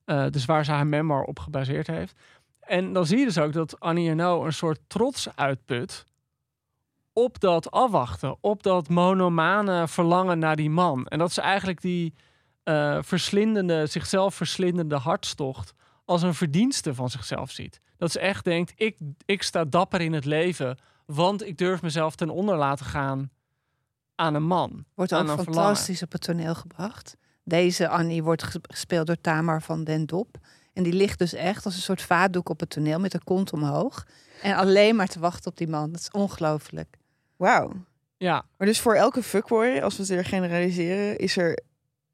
[0.05, 2.15] Eh, dus waar ze haar memoir op gebaseerd heeft.
[2.61, 6.05] En dan zie je dus ook dat Annie Ernaux een soort trots uitput
[7.13, 11.07] op dat afwachten, op dat monomane verlangen naar die man.
[11.07, 12.15] En dat ze eigenlijk die
[12.63, 15.73] eh, verslindende, zichzelf verslindende hartstocht
[16.05, 17.81] als een verdienste van zichzelf ziet.
[17.97, 22.15] Dat ze echt denkt, ik, ik sta dapper in het leven, want ik durf mezelf
[22.15, 23.31] ten onder laten gaan
[24.15, 24.85] aan een man.
[24.95, 27.17] Wordt ook een fantastisch op het toneel gebracht.
[27.45, 30.37] Deze Annie wordt ges- gespeeld door Tamar van den Dop.
[30.73, 33.53] En die ligt dus echt als een soort vaatdoek op het toneel met haar kont
[33.53, 34.07] omhoog.
[34.43, 35.93] En alleen maar te wachten op die man.
[35.93, 36.97] Dat is ongelooflijk.
[37.43, 37.73] Wauw.
[38.17, 41.59] Ja, Maar dus voor elke fuckboy, als we het weer generaliseren, is er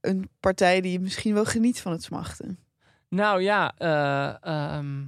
[0.01, 2.59] een partij die misschien wel geniet van het smachten.
[3.09, 4.35] nou ja, eh,
[4.77, 5.01] ehm,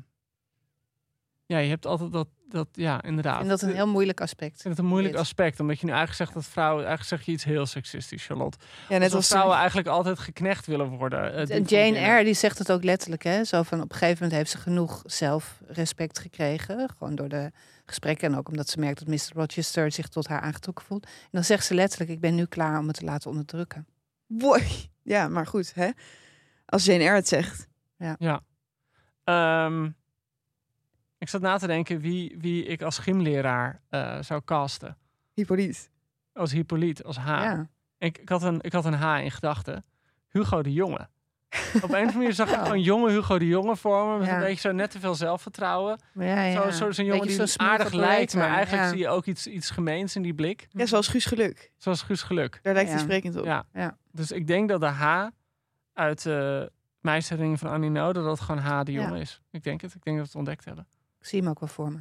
[1.46, 3.40] ja, je hebt altijd dat, dat ja, inderdaad.
[3.40, 4.54] En dat is een heel moeilijk aspect.
[4.54, 5.22] Ik vind het een moeilijk Dit.
[5.22, 8.58] aspect, omdat je nu eigenlijk zegt dat vrouwen, eigenlijk zeg je iets heel seksistisch, Charlotte.
[8.88, 11.32] Ja, net Alsof als vrouwen eigenlijk altijd geknecht willen worden.
[11.34, 11.96] eh, En Jane.
[11.98, 13.22] Eyre die zegt het ook letterlijk.
[13.22, 13.44] Hè?
[13.44, 16.88] Zo van op een gegeven moment heeft ze genoeg zelfrespect gekregen.
[16.98, 17.50] Gewoon door de
[17.91, 18.32] gesprekken.
[18.32, 19.36] En ook omdat ze merkt dat Mr.
[19.38, 21.05] Rochester zich tot haar aangetrokken voelt.
[21.05, 23.86] En dan zegt ze letterlijk, ik ben nu klaar om me te laten onderdrukken.
[24.26, 24.62] Boy.
[25.03, 25.91] Ja, maar goed, hè?
[26.66, 27.68] Als Jane Eyre het zegt.
[29.24, 29.91] Ehm,
[31.18, 34.97] ik zat na te denken wie, wie ik als gymleraar eh, zou casten.
[35.32, 35.78] Hippolyte.
[36.32, 37.26] Als Hippolyte, als H.
[37.26, 37.68] Ja.
[37.99, 39.84] Ik, ik, had een, ik had een H in gedachten.
[40.28, 41.09] Hugo de Jonge.
[41.51, 42.62] Op een of andere manier zag ik Oh.
[42.62, 44.18] gewoon jonge Hugo de Jonge vormen.
[44.18, 44.34] Met Ja.
[44.34, 46.01] een beetje zo net te veel zelfvertrouwen.
[46.12, 46.62] Maar ja, ja.
[46.62, 48.88] Zo, zo, zo'n jongen Beetje die zo'n smooth aardig lijkt, maar eigenlijk ja.
[48.88, 50.68] zie je ook iets, iets gemeens in die blik.
[50.70, 51.72] Ja, zoals Guus Geluk.
[51.76, 52.59] Zoals Guus Geluk.
[52.62, 53.05] Daar lijkt hij Ja.
[53.05, 53.44] sprekend op.
[53.44, 53.64] Ja.
[53.72, 53.96] Ja.
[54.12, 55.26] Dus ik denk dat de H
[55.92, 59.03] uit de meisjeringen van Annie No, dat dat gewoon H de Ja.
[59.03, 59.40] jongen is.
[59.51, 59.94] Ik denk het.
[59.94, 60.86] Ik denk dat we het ontdekt hebben.
[61.20, 61.98] Ik zie hem ook wel voor me.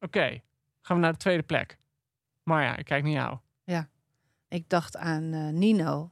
[0.00, 0.40] Oké,
[0.80, 1.78] gaan we naar de tweede plek.
[2.42, 3.38] Marja, ik kijk naar jou.
[4.48, 6.10] Ik dacht aan eh, Nino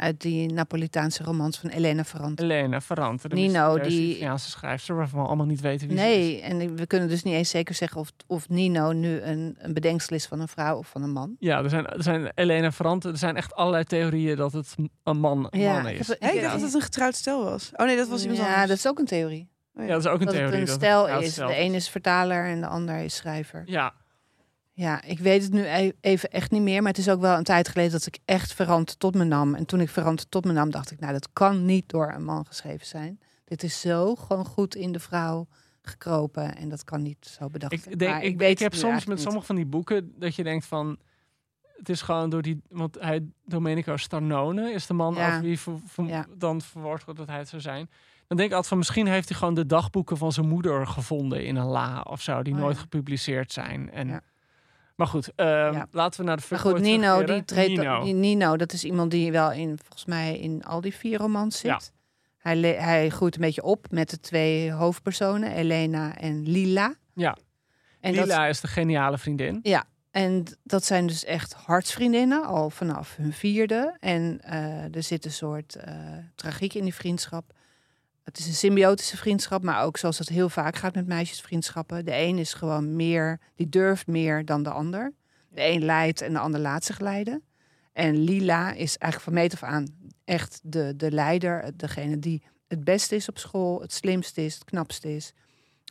[0.00, 2.42] uit die Napolitaanse romans van Elena Ferrante.
[2.42, 6.10] Elena Ferrante, de Nino, die- Italiaanse schrijfster, waarvan we allemaal niet weten wie ze is.
[6.16, 9.74] Nee, en we kunnen dus niet eens zeker zeggen of, of Nino nu een, een
[9.74, 11.36] bedenksel is van een vrouw of van een man.
[11.38, 14.74] Ja, er zijn, er zijn Elena Ferrante, er zijn echt allerlei theorieën dat het
[15.04, 16.08] een man, een Ja, man ik is.
[16.08, 16.40] heb- ik Ja.
[16.40, 17.70] dacht dat het een getrouwd stel was.
[17.76, 18.68] Oh nee, dat was iemand ja, anders.
[18.68, 19.48] dat is ook een theorie.
[19.74, 20.50] Ja, dat is ook een dat theorie.
[20.50, 21.32] het een dat stijl is.
[21.32, 23.62] stel De een is vertaler en de ander is schrijver.
[23.66, 23.92] Ja,
[24.80, 26.82] Ja, ik weet het nu e- even echt niet meer.
[26.82, 29.54] Maar het is ook wel een tijd geleden dat ik echt Ferrante tot me nam.
[29.54, 31.00] En toen ik Ferrante tot me nam, dacht ik...
[31.00, 33.20] nou, dat kan niet door een man geschreven zijn.
[33.44, 35.46] Dit is zo gewoon goed in de vrouw
[35.82, 36.56] gekropen.
[36.56, 37.98] En dat kan niet zo bedacht ik, zijn.
[37.98, 40.66] denk, Maar ik, weet ik heb soms met sommige van die boeken dat je denkt
[40.66, 40.98] van...
[41.76, 42.60] Het is gewoon door die...
[42.68, 45.28] Want hij, Domenico Starnone is de man Ja.
[45.28, 46.26] over wie ver- ver- Ja.
[46.36, 47.90] dan verwoord wordt dat hij het zou zijn.
[48.26, 51.44] Dan denk ik altijd van misschien heeft hij gewoon de dagboeken van zijn moeder gevonden
[51.44, 52.42] in een la of zo.
[52.42, 52.80] Die Oh, nooit ja.
[52.82, 53.90] gepubliceerd zijn.
[53.90, 54.20] En, Ja.
[55.00, 55.86] Maar goed, ehm, Ja.
[55.90, 58.04] laten we naar de Maar goed, Nino, die treedt, Nino.
[58.04, 61.58] die Nino, dat is iemand die wel in, volgens mij, in al die vier romans
[61.58, 61.92] zit.
[62.42, 62.54] Ja.
[62.82, 66.94] Hij, groeit een beetje op met de twee hoofdpersonen, Elena en Lila.
[67.14, 67.36] Ja.
[68.00, 69.60] En dat, Lila is de geniale vriendin.
[70.10, 73.96] En dat zijn dus echt hartsvriendinnen, al vanaf hun vierde.
[74.00, 75.94] En eh, er zit een soort eh,
[76.34, 77.52] tragiek in die vriendschap.
[78.30, 82.04] Het is een symbiotische vriendschap, maar ook zoals het heel vaak gaat met meisjesvriendschappen.
[82.04, 85.12] De een is gewoon meer, die durft meer dan de ander.
[85.48, 87.42] De een leidt en de ander laat zich leiden.
[87.92, 89.86] En Lila is eigenlijk van meet af aan
[90.24, 91.72] echt de, de leider.
[91.76, 95.32] Degene die het beste is op school, het slimste is, het knapste is.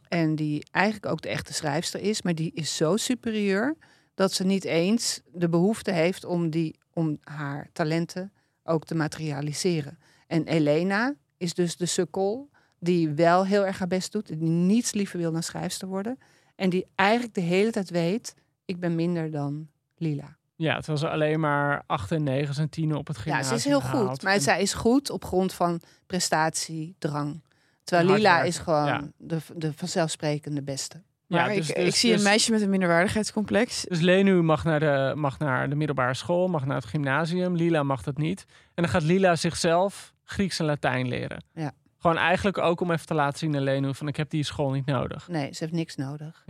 [0.08, 2.22] En die eigenlijk ook de echte schrijfster is.
[2.22, 3.76] Maar die is zo superieur
[4.16, 8.34] dat ze niet eens de behoefte heeft om, die, om haar talenten
[8.64, 10.00] ook te materialiseren.
[10.28, 14.28] En Elena is dus de sukkel die wel heel erg haar best doet.
[14.28, 16.20] Die niets liever wil dan schrijfster worden.
[16.56, 18.36] En die eigenlijk de hele tijd weet,
[18.66, 19.68] ik ben minder dan
[19.98, 20.38] Lila.
[20.56, 23.56] Ja, terwijl ze alleen maar 8 en 9 en 10 op het Ja, gymnasium ze
[23.56, 24.10] is heel haalt.
[24.10, 24.24] goed.
[24.24, 27.42] Maar En- zij is goed op grond van prestatiedrang.
[27.84, 29.08] Terwijl Lila is gewoon ja.
[29.18, 31.02] de, de vanzelfsprekende beste.
[31.28, 33.86] Maar ja, dus, ik, dus- ik zie dus- een meisje met een minderwaardigheidscomplex.
[33.88, 37.56] Dus Lenu mag naar, de, mag naar de middelbare school, mag naar het gymnasium.
[37.56, 38.46] Lila mag dat niet.
[38.74, 41.44] En dan gaat Lila zichzelf Grieks en Latijn leren.
[41.54, 41.72] Ja.
[41.98, 44.72] Gewoon eigenlijk ook om even te laten zien aan Lenu van ik heb die school
[44.72, 45.28] niet nodig.
[45.28, 46.44] Nee, ze heeft niks nodig.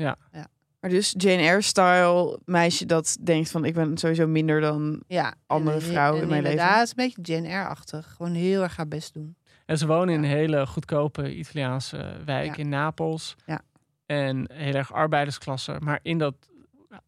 [0.80, 5.04] Maar dus Jane Eyre-style meisje dat denkt van ik ben sowieso minder dan...
[5.08, 6.58] Ja, Andere en- vrouwen en in mijn leven.
[6.60, 8.14] Inderdaad, het is een beetje Jane Eyre-achtig.
[8.18, 9.36] Gewoon heel erg haar best doen.
[9.66, 10.28] En ze wonen in Ja.
[10.30, 12.56] een hele goedkope Italiaanse wijk Ja.
[12.64, 13.36] in Napels.
[13.46, 13.62] Ja.
[14.06, 15.76] En heel erg arbeidersklasse.
[15.80, 16.36] Maar in dat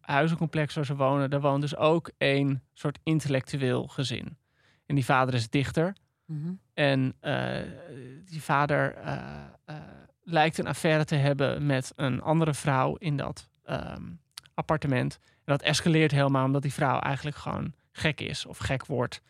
[0.00, 4.36] huizencomplex waar ze wonen, daar woont dus ook een soort intellectueel gezin.
[4.86, 5.94] En die vader is dichter.
[6.74, 7.60] En eh,
[8.24, 9.16] die vader eh,
[9.64, 9.76] eh,
[10.22, 14.02] lijkt een affaire te hebben met een andere vrouw in dat ehm,
[14.54, 15.18] appartement.
[15.22, 19.20] En dat escaleert helemaal omdat die vrouw eigenlijk gewoon gek is of gek wordt.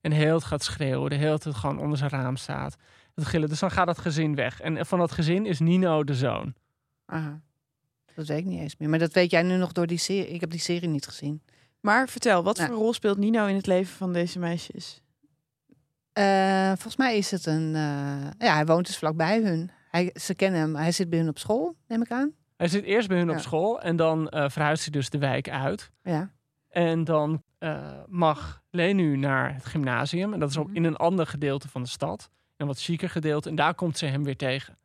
[0.00, 2.76] En heel het gaat schreeuwen, de hele tijd gewoon onder zijn raam staat.
[3.14, 3.48] Het gillen.
[3.48, 4.60] Dus dan gaat dat gezin weg.
[4.60, 6.54] En van dat gezin is Nino de zoon.
[7.06, 7.40] Aha.
[8.14, 8.88] Dat weet ik niet eens meer.
[8.88, 10.28] Maar dat weet jij nu nog door die serie.
[10.28, 11.42] Ik heb die serie niet gezien.
[11.80, 12.68] Maar vertel, wat Nou.
[12.68, 15.02] voor rol speelt Nino in het leven van deze meisjes?
[16.12, 17.74] Eh, volgens mij is het een...
[17.74, 19.70] eh, ja, hij woont dus vlakbij hun.
[19.90, 20.76] Hij, ze kennen hem.
[20.76, 22.32] Hij zit bij hun op school, neem ik aan.
[22.56, 25.48] Hij zit eerst bij hun op school en dan eh, verhuist hij dus de wijk
[25.50, 25.90] uit.
[26.02, 26.30] Ja.
[26.68, 27.42] En dan
[28.06, 30.32] mag Lenu naar het gymnasium.
[30.32, 30.76] En dat is op, Mhm.
[30.76, 32.30] in een ander gedeelte van de stad.
[32.56, 33.48] Een wat chiquer gedeelte.
[33.48, 34.78] En daar komt ze hem weer tegen.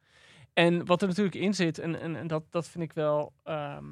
[0.53, 3.83] En wat er natuurlijk in zit, en, en, en dat, dat vind ik wel ehm,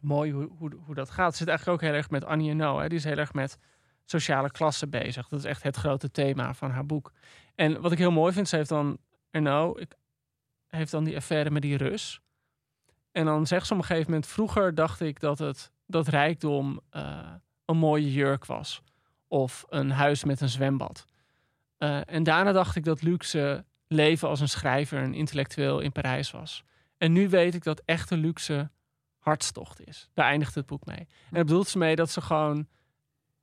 [0.00, 1.26] mooi hoe, hoe, hoe dat gaat.
[1.26, 2.78] Het zit eigenlijk ook heel erg met Annie No.
[2.78, 2.88] Hè.
[2.88, 3.58] Die is heel erg met
[4.10, 5.28] sociale klassen bezig.
[5.28, 7.12] Dat is echt het grote thema van haar boek.
[7.54, 8.98] En wat ik heel mooi vind, ze heeft dan
[9.30, 9.94] Erno, ik,
[10.68, 12.20] heeft dan die affaire met die Rus.
[13.12, 16.80] En dan zegt ze op een gegeven moment, vroeger dacht ik dat het dat rijkdom
[16.90, 17.32] eh,
[17.64, 18.82] een mooie jurk was.
[19.28, 21.04] Of een huis met een zwembad.
[21.78, 26.30] Eh, en daarna dacht ik dat luxe leven als een schrijver, een intellectueel in Parijs
[26.30, 26.64] was.
[26.98, 28.70] En nu weet ik dat echte luxe
[29.18, 30.08] hartstocht is.
[30.14, 30.98] Daar eindigt het boek mee.
[30.98, 32.68] En daar bedoelt ze mee dat ze gewoon...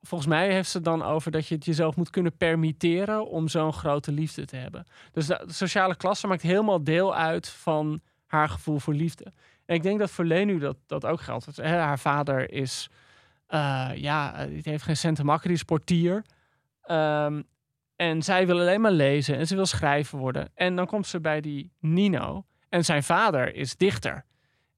[0.06, 3.48] Volgens mij heeft ze het dan over dat je het jezelf moet kunnen permitteren om
[3.48, 4.86] zo'n grote liefde te hebben.
[5.12, 9.32] Dus de, sociale klasse maakt helemaal deel uit van haar gevoel voor liefde.
[9.66, 11.56] En ik denk dat voor Lenu dat, dat ook geldt.
[11.56, 12.90] Haar vader is,
[13.46, 16.24] eh, ja, eh, die heeft geen cent te die is portier.
[16.82, 17.42] Ehm,
[17.96, 20.50] En zij wil alleen maar lezen en ze wil schrijver worden.
[20.54, 22.44] En dan komt ze bij die Nino.
[22.68, 24.24] En zijn vader is dichter.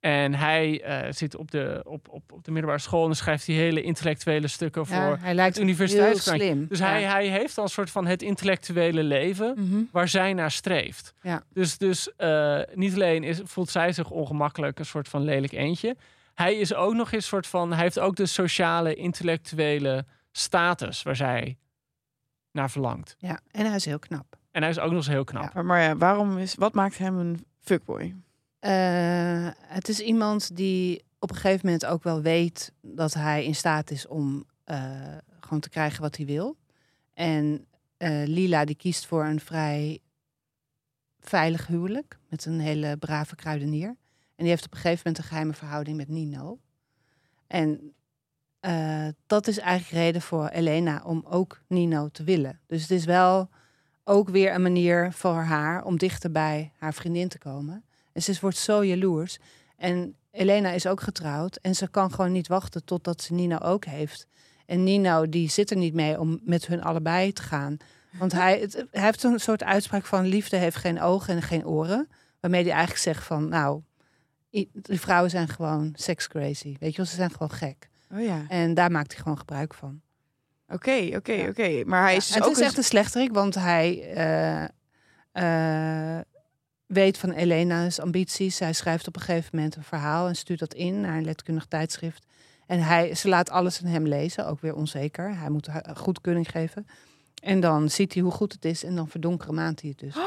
[0.00, 3.58] En hij eh, zit op de, op, op, op de middelbare school en schrijft die
[3.58, 6.66] hele intellectuele stukken Ja, voor hij lijkt heel slim.
[6.68, 6.86] Dus Ja.
[6.86, 9.82] hij, hij heeft al een soort van het intellectuele leven Mhm.
[9.92, 11.14] waar zij naar streeft.
[11.22, 11.42] Ja.
[11.52, 15.96] Dus, dus eh, niet alleen is, voelt zij zich ongemakkelijk, een soort van lelijk eentje.
[16.34, 17.72] Hij is ook nog eens soort van.
[17.72, 21.56] Hij heeft ook de sociale, intellectuele status waar zij
[22.52, 23.14] naar verlangt.
[23.18, 24.36] Ja, en hij is heel knap.
[24.50, 25.42] En hij is ook nog eens heel knap.
[25.42, 25.50] Ja.
[25.54, 28.14] Maar, maar ja, waarom is, wat maakt hem een fuckboy?
[28.58, 33.54] Eh, het is iemand die op een gegeven moment ook wel weet dat hij in
[33.54, 36.56] staat is om eh, gewoon te krijgen wat hij wil.
[37.14, 40.00] En eh, Lila die kiest voor een vrij
[41.20, 43.88] veilig huwelijk met een hele brave kruidenier.
[43.88, 46.58] En die heeft op een gegeven moment een geheime verhouding met Nino.
[47.46, 47.90] En
[49.26, 52.60] dat is eigenlijk reden voor Elena om ook Nino te willen.
[52.66, 53.48] Dus het is wel
[54.04, 57.84] ook weer een manier voor haar om dichter bij haar vriendin te komen.
[58.16, 59.38] En ze wordt zo jaloers.
[59.76, 63.84] En Elena is ook getrouwd en ze kan gewoon niet wachten totdat ze Nino ook
[63.84, 64.26] heeft.
[64.66, 67.76] En Nino die zit er niet mee om met hun allebei te gaan.
[68.18, 71.66] Want hij, het, hij heeft een soort uitspraak van liefde heeft geen ogen en geen
[71.66, 72.08] oren.
[72.40, 73.82] Waarmee hij eigenlijk zegt van nou,
[74.50, 76.76] die vrouwen zijn gewoon sex crazy.
[76.78, 77.88] Weet je wel, ze zijn gewoon gek.
[78.12, 78.44] Oh ja.
[78.48, 80.00] En daar maakt hij gewoon gebruik van.
[80.68, 81.48] Oké, oké, Ja.
[81.48, 81.82] oké.
[81.84, 84.64] Maar hij is dus en het ook is echt een slechterik, want hij eh,
[85.32, 86.20] eh,
[86.86, 88.56] weet van Elena's ambities.
[88.56, 91.66] Zij schrijft op een gegeven moment een verhaal en stuurt dat in naar een letterkundig
[91.66, 92.26] tijdschrift.
[92.66, 95.38] En hij, ze laat alles aan hem lezen, ook weer onzeker.
[95.38, 96.86] Hij moet haar goedkeuring geven.
[97.42, 100.14] En dan ziet hij hoe goed het is en dan verdonkere maand hij het dus.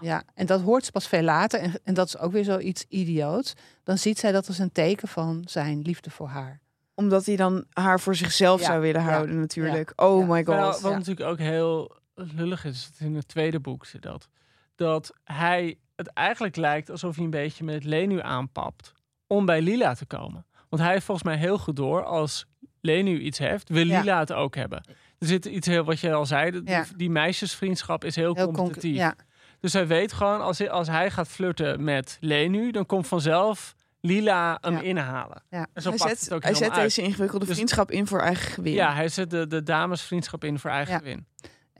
[0.00, 1.60] Ja, en dat hoort ze pas veel later.
[1.60, 3.54] En, en dat is ook weer zoiets idioots.
[3.84, 6.60] Dan ziet zij dat als een teken van zijn liefde voor haar.
[6.94, 9.92] Omdat hij dan haar voor zichzelf Ja, zou willen ja, houden natuurlijk.
[9.96, 10.26] Oh ja.
[10.26, 10.56] my god.
[10.56, 10.98] Nou, wat ja.
[10.98, 14.28] natuurlijk ook heel lullig is, is in het tweede boek zit dat.
[14.74, 18.92] Dat hij het eigenlijk lijkt alsof hij een beetje met Lenu aanpapt
[19.26, 20.46] om bij Lila te komen.
[20.68, 22.46] Want hij heeft volgens mij heel goed door als
[22.80, 24.00] Lenu iets heeft, wil Ja.
[24.00, 24.82] Lila het ook hebben.
[25.18, 26.84] Er zit iets heel, wat je al zei, dat- Ja.
[26.96, 28.96] die, meisjesvriendschap is heel, Heel conc- competitief.
[28.96, 29.14] ja,
[29.60, 33.74] Dus hij weet gewoon, als hij, als hij gaat flirten met Lenu, dan komt vanzelf
[34.00, 34.80] Lila hem Ja.
[34.80, 35.42] inhalen.
[35.50, 35.66] Ja.
[35.72, 36.80] En zo hij pakt zet, het ook hij zet uit.
[36.80, 38.72] deze ingewikkelde Dus- vriendschap in voor eigen gewin.
[38.72, 40.98] Ja, hij zet de, de damesvriendschap in voor eigen Ja.
[40.98, 41.26] gewin.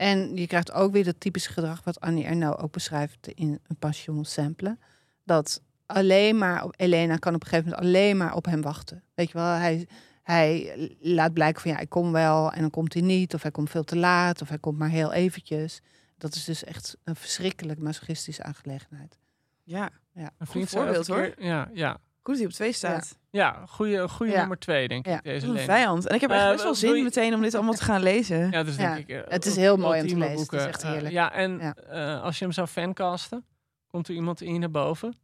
[0.01, 3.75] En je krijgt ook weer dat typische gedrag wat Annie Ernaux ook beschrijft in een
[3.75, 4.77] Passion Simple.
[5.23, 9.03] Dat alleen maar, op, Elena kan op een gegeven moment alleen maar op hem wachten.
[9.13, 9.87] Weet je wel, hij,
[10.23, 13.33] hij laat blijken van ja, ik kom wel en dan komt hij niet.
[13.33, 15.81] Of hij komt veel te laat of hij komt maar heel eventjes.
[16.17, 19.17] Dat is dus echt een verschrikkelijk masochistische aangelegenheid.
[19.63, 19.89] ja.
[20.13, 20.29] Ja.
[20.37, 21.97] Een Goed voorbeeld, keer- Ja, ja.
[22.23, 23.17] Goed dat hij op twee staat.
[23.29, 24.37] Ja, goede, goede Ja.
[24.39, 25.17] nummer twee, denk Ja.
[25.17, 25.23] ik.
[25.23, 26.07] Deze Dat is een vijand.
[26.07, 28.01] En ik heb echt Eh, best wel zin je- meteen om dit allemaal te gaan
[28.03, 28.51] lezen.
[28.51, 29.15] Ja, dus Ja, denk ik.
[29.25, 30.39] eh, het is heel mooi om te lezen.
[30.39, 31.13] Het is echt Eh, heerlijk.
[31.13, 31.57] ja, en
[31.89, 32.17] Ja.
[32.17, 33.45] als je hem zou fancasten,
[33.87, 35.15] komt er iemand in naar boven?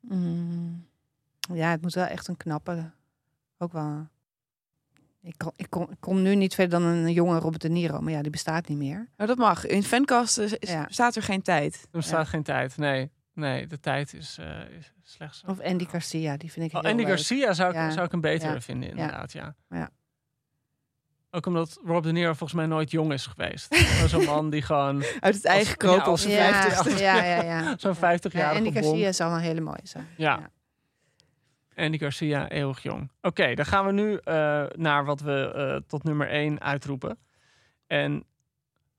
[0.00, 0.88] Mm.
[1.54, 2.90] Ja, het moet wel echt een knappe.
[3.58, 4.06] Ook wel.
[5.22, 8.00] Ik kom, ik, kom, ik kom nu niet verder dan een jonge Robert De Niro,
[8.00, 9.08] maar ja, die bestaat niet meer.
[9.16, 9.66] Nou, dat mag.
[9.66, 10.86] In fancasten Ja.
[10.88, 11.88] staat er geen tijd.
[11.92, 12.76] Er staat geen tijd.
[12.76, 14.38] Nee, nee, de tijd is,
[14.78, 15.42] is slechts.
[15.46, 17.12] Of Andy Garcia, die vind ik Oh, heel Andy leuk.
[17.12, 17.90] Garcia zou ik, Ja.
[17.90, 18.60] zou ik een betere Ja.
[18.60, 19.32] vinden, inderdaad.
[19.32, 19.54] Ja.
[19.68, 19.90] Ja.
[21.30, 23.74] Ook omdat Rob De Niro volgens mij nooit jong is geweest.
[24.10, 27.42] Zo'n man die gewoon Uit het eigen ja, kropen op als- Ja, 50 ja, ja,
[27.60, 27.74] ja.
[27.78, 28.18] zo'n Ja.
[28.18, 28.72] 50-jarige Ja, Andy.
[28.72, 30.06] Garcia zou een hele mooie zijn.
[30.16, 30.38] Ja.
[30.38, 30.50] Ja.
[31.84, 33.10] Andy Garcia, eeuwig jong.
[33.20, 37.18] Oké, dan gaan we nu eh, naar wat we eh, tot nummer 1 uitroepen.
[37.86, 38.24] En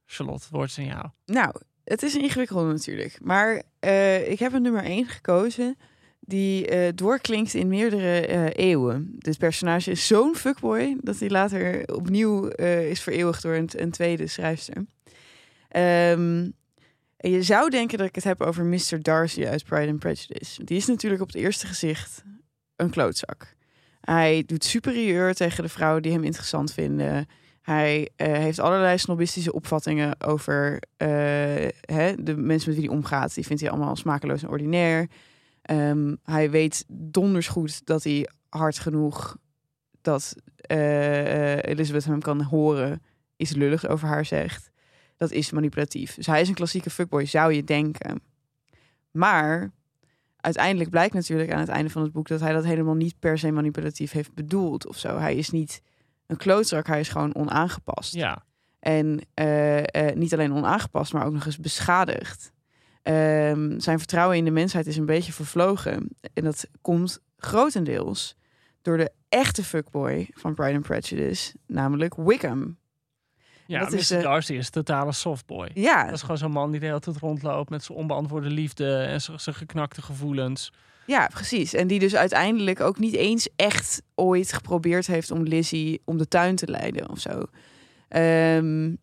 [0.06, 1.06] Charlotte, het woord is aan jou.
[1.26, 3.18] Nou, het is een ingewikkelde natuurlijk.
[3.24, 5.78] Maar eh, ik heb een nummer 1 gekozen
[6.22, 9.16] die eh, doorklinkt in meerdere eh, eeuwen.
[9.18, 13.92] Dit personage is zo'n fuckboy dat hij later opnieuw eh, is vereeuwigd door een, een
[13.92, 14.86] tweede schrijfster.
[15.68, 16.50] Ehm,
[17.18, 19.02] en je zou denken dat ik het heb over Mr.
[19.02, 20.64] Darcy uit Pride and Prejudice.
[20.64, 22.24] Die is natuurlijk op het eerste gezicht
[22.76, 23.56] een klootzak.
[24.02, 27.28] Hij doet superieur tegen de vrouwen die hem interessant vinden.
[27.62, 30.82] Hij heeft allerlei snobistische opvattingen over
[31.82, 33.34] hè, de mensen met wie hij omgaat.
[33.34, 35.08] Die vindt hij allemaal smakeloos en ordinair.
[35.62, 39.38] Ehm, hij weet donders goed dat hij hard genoeg
[40.02, 43.02] dat eh, Elizabeth hem kan horen
[43.38, 44.72] iets lulligs over haar zegt.
[45.18, 46.16] Dat is manipulatief.
[46.16, 48.22] Dus hij is een klassieke fuckboy, zou je denken.
[49.12, 49.72] Maar
[50.38, 53.38] uiteindelijk blijkt natuurlijk aan het einde van het boek dat hij dat helemaal niet per
[53.38, 55.18] se manipulatief heeft bedoeld of zo.
[55.18, 55.82] Hij is niet
[56.28, 58.14] een klootzak, hij is gewoon onaangepast.
[58.14, 58.44] Ja,
[58.80, 62.52] En eh, niet alleen onaangepast, maar ook nog eens beschadigd.
[63.02, 66.10] Ehm, zijn vertrouwen in de mensheid is een beetje vervlogen.
[66.34, 68.36] En dat komt grotendeels
[68.82, 72.78] door de echte fuckboy van Pride and Prejudice, namelijk Wickham.
[73.68, 73.98] Ja, dat Mr.
[73.98, 75.70] is, Darcy is een totale softboy.
[75.74, 78.96] Ja, Dat is gewoon zo'n man die de hele tijd rondloopt met zijn onbeantwoorde liefde
[78.96, 80.72] en zijn zijn geknakte gevoelens.
[81.06, 81.74] Ja, precies.
[81.74, 86.28] En die dus uiteindelijk ook niet eens echt ooit geprobeerd heeft om Lizzie om de
[86.28, 87.44] tuin te leiden of zo.
[88.08, 88.96] Ehm,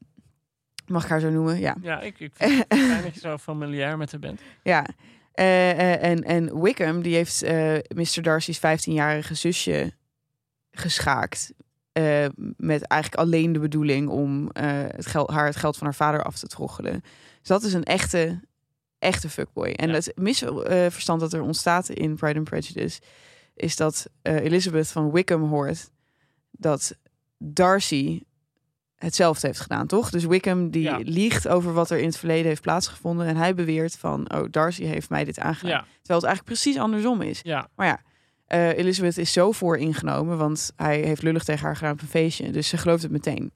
[0.88, 1.58] mag ik haar zo noemen?
[1.58, 1.76] Ja.
[1.82, 4.40] Ja, ik, ik vind het fijn dat je zo familiair met haar bent.
[4.62, 4.86] Ja.
[5.32, 8.22] Eh, eh, en, en Wickham, die heeft eh, Mr.
[8.22, 9.92] Darcy's 15-jarige zusje
[10.70, 11.52] geschaakt.
[12.56, 16.38] met eigenlijk alleen de bedoeling om het geld, haar het geld van haar vader af
[16.38, 17.00] te troggelen.
[17.38, 18.40] Dus dat is een echte,
[18.98, 19.68] echte fuckboy.
[19.68, 19.94] En Ja.
[19.94, 23.00] het misverstand dat er ontstaat in Pride and Prejudice...
[23.54, 25.90] is dat Elizabeth van Wickham hoort
[26.50, 26.96] dat
[27.38, 28.22] Darcy
[28.98, 30.10] hetzelfde heeft gedaan, toch?
[30.10, 30.98] Dus Wickham die Ja.
[31.02, 33.26] liegt over wat er in het verleden heeft plaatsgevonden...
[33.26, 35.70] en hij beweert van, oh, Darcy heeft mij dit aangedaan.
[35.70, 37.40] Ja, Terwijl het eigenlijk precies andersom is.
[37.42, 37.68] ja.
[37.76, 38.00] Maar ja,
[38.46, 42.50] eh, Elizabeth is zo vooringenomen, want hij heeft lullig tegen haar gedaan op een feestje.
[42.50, 43.52] Dus ze gelooft het meteen.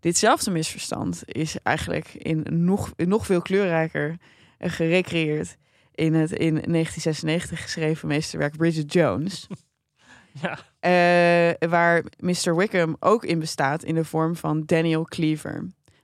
[0.00, 4.16] Ditzelfde misverstand is eigenlijk in nog, in nog veel kleurrijker
[4.58, 5.56] eh, gerecreëerd
[5.94, 9.46] in het in 1996 geschreven meesterwerk Bridget Jones.
[10.42, 10.58] ja.
[10.82, 12.56] Eh, waar Mr.
[12.56, 15.54] Wickham ook in bestaat in de vorm van Daniel Cleaver.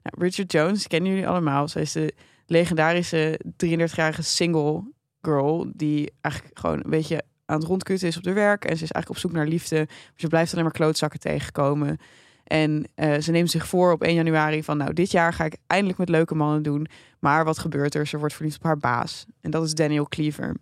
[0.03, 1.67] Nou, Bridget Jones kennen jullie allemaal.
[1.67, 2.13] Zij is de
[2.45, 4.83] legendarische 33-jarige single
[5.21, 8.83] girl die eigenlijk gewoon een beetje aan het rondkutten is op haar werk en ze
[8.83, 9.75] is eigenlijk op zoek naar liefde.
[9.75, 11.97] Maar ze blijft alleen maar klootzakken tegenkomen.
[12.43, 15.57] En eh, ze neemt zich voor op 1 januari van nou dit jaar ga ik
[15.67, 16.87] eindelijk met leuke mannen doen.
[17.19, 18.07] Maar wat gebeurt er?
[18.07, 19.25] Ze wordt verliefd op haar baas.
[19.41, 20.55] En dat is Daniel Cleaver.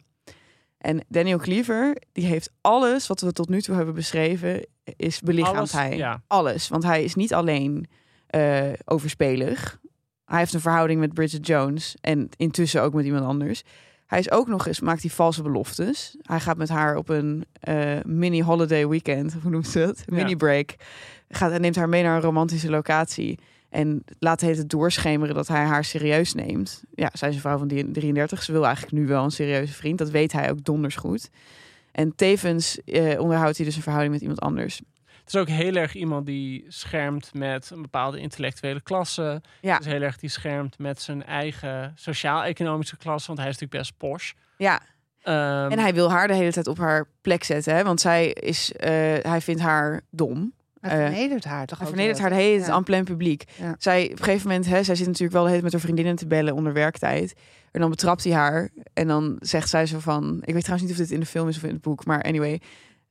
[0.78, 5.58] En Daniel Cleaver, die heeft alles wat we tot nu toe hebben beschreven, is belichaamt
[5.58, 5.98] Alles, hij.
[5.98, 6.22] ja.
[6.28, 6.68] Alles.
[6.68, 7.88] Want hij is niet alleen
[8.28, 9.80] eh, overspelig.
[10.26, 13.64] Hij heeft een verhouding met Bridget Jones en intussen ook met iemand anders.
[14.06, 16.16] Hij is ook nog eens, maakt hij valse beloftes.
[16.22, 20.04] Hij gaat met haar op een eh, mini-holiday weekend, hoe noemt ze dat?
[20.06, 20.16] Ja.
[20.16, 20.76] Mini-break.
[21.30, 23.40] Gaat en neemt haar mee naar een romantische locatie.
[23.70, 26.84] En laat het het doorschemeren dat hij haar serieus neemt.
[26.96, 28.44] Ja, zij is een vrouw van die- 33.
[28.44, 29.98] Ze wil eigenlijk nu wel een serieuze vriend.
[29.98, 31.30] Dat weet hij ook donders goed.
[31.92, 34.82] En tevens eh, onderhoudt hij dus een verhouding met iemand anders.
[35.20, 39.42] Het is ook heel erg iemand die schermt met een bepaalde intellectuele klasse.
[39.62, 39.74] Ja.
[39.76, 43.82] Het is heel erg die schermt met zijn eigen sociaal-economische klasse, want hij is natuurlijk
[43.90, 44.32] best posh.
[44.58, 44.82] Ja,
[45.22, 47.76] Ehm, en hij wil haar de hele tijd op haar plek zetten.
[47.76, 47.84] Hè?
[47.84, 48.90] Want zij is, eh,
[49.22, 50.54] hij vindt haar dom.
[50.82, 53.44] Hij Eh, vernedert haar toch Hij vernedert haar de hele tijd aan plein publiek.
[53.60, 53.76] Ja.
[53.80, 55.82] Zij, op een gegeven moment, hè, zij zit natuurlijk wel de hele tijd met haar
[55.82, 57.34] vriendinnen te bellen onder werktijd.
[57.72, 58.70] En dan betrapt hij haar.
[58.94, 60.42] En dan zegt zij zo van...
[60.44, 62.06] Ik weet trouwens niet of dit in de film is of in het boek.
[62.06, 62.62] Maar anyway.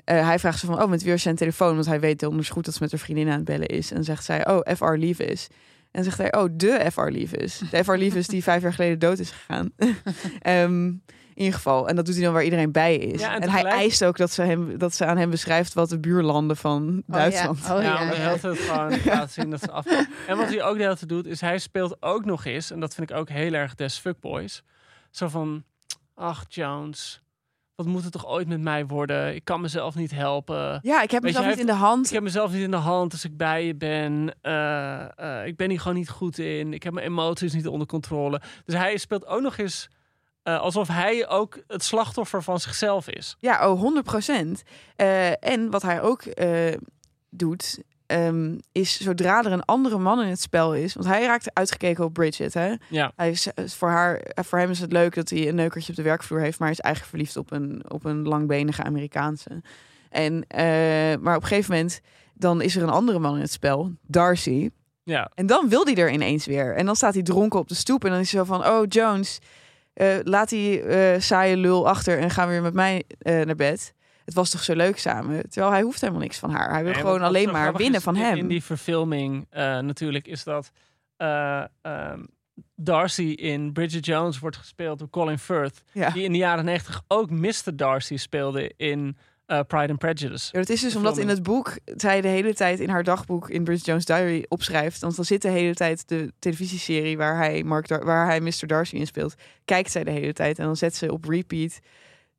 [0.05, 1.75] eh, hij vraagt ze van, oh, met wie is zijn telefoon?
[1.75, 3.93] Want hij weet donders goed dat ze met haar vriendin aan het bellen is.
[3.93, 5.47] En zegt zij, oh, FR Leavis.
[5.51, 7.61] En dan zegt hij, oh, de FR Leavis.
[7.71, 9.71] De FR Leavis die vijf jaar geleden dood is gegaan.
[10.41, 11.03] Ehm, in
[11.37, 11.89] ieder geval.
[11.89, 13.21] En dat doet hij dan waar iedereen bij is.
[13.21, 15.75] Ja, en en hij eist ook dat ze, hem, dat ze aan hem beschrijft...
[15.75, 17.15] wat de buurlanden van ja.
[17.19, 18.21] Duitsland Oh, ja, ja, om de ja.
[18.21, 19.87] hele tijd gewoon te laten zien dat ze af.
[20.27, 22.81] En wat hij ook de hele tijd doet, is hij speelt ook nog eens, en
[22.81, 24.63] dat vind ik ook heel erg des fuckboys,
[25.11, 25.65] zo van,
[26.15, 27.23] ach Jones,
[27.77, 29.35] wat moet het toch ooit met mij worden?
[29.35, 30.79] Ik kan mezelf niet helpen.
[30.83, 32.07] Ja, ik heb je, mezelf niet in de hand.
[32.07, 34.35] Ik heb mezelf niet in de hand als ik bij je ben.
[34.41, 36.73] Eh, eh, ik ben hier gewoon niet goed in.
[36.73, 38.41] Ik heb mijn emoties niet onder controle.
[38.65, 39.89] Dus hij speelt ook nog eens
[40.47, 43.37] eh, alsof hij ook het slachtoffer van zichzelf is.
[43.39, 44.63] Ja, oh, 100 procent.
[45.41, 46.75] en wat hij ook eh,
[47.31, 51.55] doet, ehm, is zodra er een andere man in het spel is, want hij raakt
[51.55, 52.55] uitgekeken op Bridget.
[52.55, 52.75] Hè?
[52.89, 53.13] Ja.
[53.17, 55.97] Hij is, voor, haar, eh, voor hem is het leuk dat hij een neukertje op
[55.97, 59.63] de werkvloer heeft, maar hij is eigenlijk verliefd op een, op een langbenige Amerikaanse.
[60.11, 62.01] En, eh, maar op een gegeven moment,
[62.35, 64.71] dan is er een andere man in het spel, Darcy.
[65.03, 65.31] Ja.
[65.35, 66.75] En dan wil hij er ineens weer.
[66.75, 68.05] En dan staat hij dronken op de stoep.
[68.05, 69.39] En dan is hij zo van: Oh, Jones,
[69.97, 73.95] eh, laat die eh, saaie lul achter en ga weer met mij eh, naar bed.
[74.25, 75.49] Het was toch zo leuk samen.
[75.51, 76.71] Terwijl hij hoeft helemaal niks van haar.
[76.73, 78.37] Hij wil Nee, gewoon alleen maar winnen van in- hem.
[78.37, 79.47] In die verfilming
[79.81, 80.71] natuurlijk is dat
[81.17, 82.21] eh, ehm,
[82.75, 85.83] Darcy in Bridget Jones wordt gespeeld door Colin Firth.
[85.93, 86.11] ja.
[86.11, 87.53] Die in de jaren 90 ook Mr.
[87.77, 89.17] Darcy speelde in
[89.47, 90.49] eh, Pride and Prejudice.
[90.53, 93.51] Ja, dat is dus omdat in het boek zij de hele tijd in haar dagboek
[93.51, 95.01] in Bridget Jones' Diary opschrijft.
[95.01, 98.67] Want dan zit de hele tijd de televisieserie waar hij, Mark Dar- waar hij Mr.
[98.67, 99.35] Darcy in speelt.
[99.65, 101.79] Kijkt zij de hele tijd en dan zet ze op repeat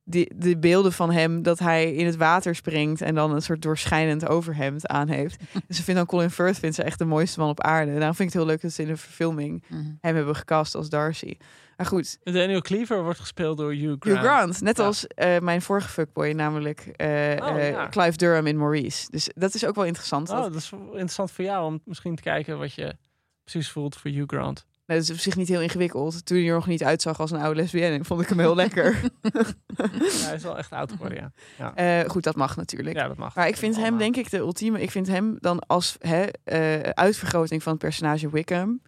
[0.10, 3.62] die, de beelden van hem dat hij in het water springt en dan een soort
[3.62, 5.38] doorschijnend overhemd aan heeft.
[5.68, 7.92] en ze vindt dan Colin Firth vindt ze echt de mooiste man op aarde.
[7.92, 9.82] En daarom vind ik het heel leuk dat ze in de verfilming Mhm.
[10.02, 11.38] hem hebben gecast als Darcy.
[11.78, 14.04] Maar goed, Daniel Cleaver wordt gespeeld door Hugh Grant.
[14.18, 14.86] Hugh Grant, net Ja.
[14.86, 17.88] als eh, mijn vorige fuckboy, namelijk eh, Oh, eh, ja.
[17.90, 19.08] Clive Durham in Maurice.
[19.12, 20.30] Dus dat is ook wel interessant.
[20.30, 22.96] Oh, dat- dat is interessant voor jou om misschien te kijken wat je
[23.44, 24.66] precies voelt voor Hugh Grant.
[24.88, 26.26] Dat is op zich niet heel ingewikkeld.
[26.26, 29.00] Toen hij er nog niet uitzag als een oude lesbienne, vond ik hem heel lekker.
[29.78, 29.86] Ja,
[30.26, 31.74] hij is wel echt oud geworden, ja.
[31.76, 32.96] Eh, goed, dat mag natuurlijk.
[32.96, 33.36] Ja, dat mag.
[33.36, 34.00] Maar ik vind hem Allemaal.
[34.00, 34.82] denk ik de ultieme.
[34.82, 38.82] Ik vind hem dan als hè, eh, uitvergroting van het personage Wickham.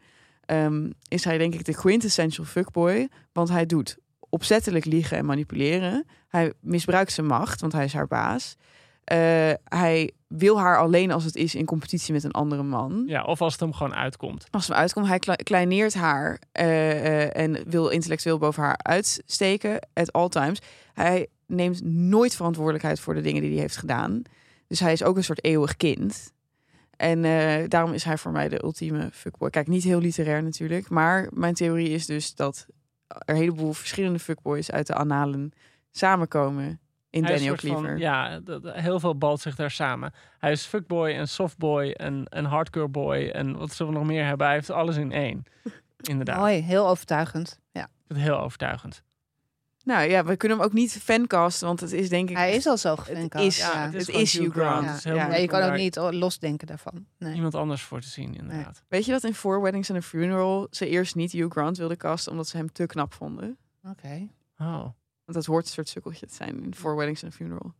[0.45, 3.09] ehm, is hij denk ik de quintessential fuckboy.
[3.31, 3.97] Want hij doet
[4.29, 6.05] opzettelijk liegen en manipuleren.
[6.27, 8.55] Hij misbruikt zijn macht, want hij is haar baas.
[9.09, 13.03] Eh, hij wil haar alleen als het is in competitie met een andere man.
[13.05, 14.47] Ja, of als het hem gewoon uitkomt.
[14.51, 19.87] Als het uitkomt, hij kle- kleineert haar eh, eh, en wil intellectueel boven haar uitsteken
[19.93, 20.61] at all times.
[20.93, 24.21] Hij neemt nooit verantwoordelijkheid voor de dingen die hij heeft gedaan.
[24.67, 26.33] Dus hij is ook een soort eeuwig kind.
[26.95, 27.21] En
[27.69, 29.49] daarom is hij voor mij de ultieme fuckboy.
[29.49, 30.89] Kijk, niet heel literair natuurlijk.
[30.89, 32.65] Maar mijn theorie is dus dat
[33.07, 35.51] er een heleboel verschillende fuckboys uit de annalen
[35.91, 36.79] samenkomen
[37.09, 37.97] in Hij Daniel een van- Cleaver.
[37.97, 40.13] ja, heel veel balt zich daar samen.
[40.37, 44.25] Hij is fuckboy en softboy en, en hardcore boy en wat zullen we nog meer
[44.25, 44.45] hebben?
[44.47, 45.43] Hij heeft alles in één.
[46.09, 46.37] Inderdaad.
[46.37, 47.59] Mooi, heel overtuigend.
[47.71, 47.87] Ja.
[48.07, 49.03] Heel overtuigend.
[49.83, 52.35] Nou ja, we kunnen hem ook niet fancasten, want het is denk ik...
[52.35, 52.95] Hij is al zo
[53.29, 53.89] is, ja.
[53.91, 55.03] het is, Hugh Grant.
[55.03, 55.35] Ja.
[55.35, 57.05] Je kan ook niet losdenken daarvan.
[57.17, 57.35] Nee.
[57.35, 58.83] Iemand anders voor te zien, inderdaad.
[58.87, 61.97] Weet je dat in Four Weddings and a Funeral ze eerst niet Hugh Grant wilden
[61.97, 63.57] casten omdat ze hem te knap vonden?
[63.83, 64.27] Oké.
[64.57, 64.85] Oh.
[65.29, 67.73] Want dat hoort een soort sukkeltje te zijn in Four Weddings and a Funeral.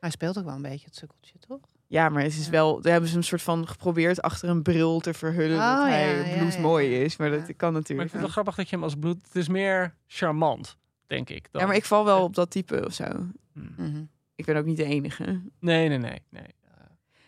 [0.00, 1.60] Hij speelt ook wel een beetje het sukkeltje, toch?
[1.86, 2.50] Ja, maar het is Ja.
[2.50, 5.82] wel, daar hebben ze een soort van geprobeerd achter een bril te verhullen dat Oh,
[5.84, 7.00] hij ja, ja.
[7.04, 7.16] is.
[7.16, 7.54] Maar dat Ja.
[7.56, 7.88] kan Maar ik natuurlijk.
[7.98, 9.22] vind het wel grappig dat je hem als bloed...
[9.26, 10.76] Het is meer charmant,
[11.06, 11.48] denk ik.
[11.50, 11.60] Dan.
[11.60, 13.04] Ja, maar ik val wel op dat type of zo.
[13.52, 13.74] Hmm.
[13.76, 14.04] Mhm.
[14.34, 15.24] Ik ben ook niet de enige.
[15.60, 16.22] Nee, nee, nee.
[16.30, 16.54] nee.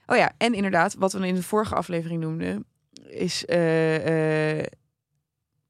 [0.06, 2.64] Oh ja, en inderdaad, wat we in de vorige aflevering noemden,
[3.08, 4.66] is eh, eh,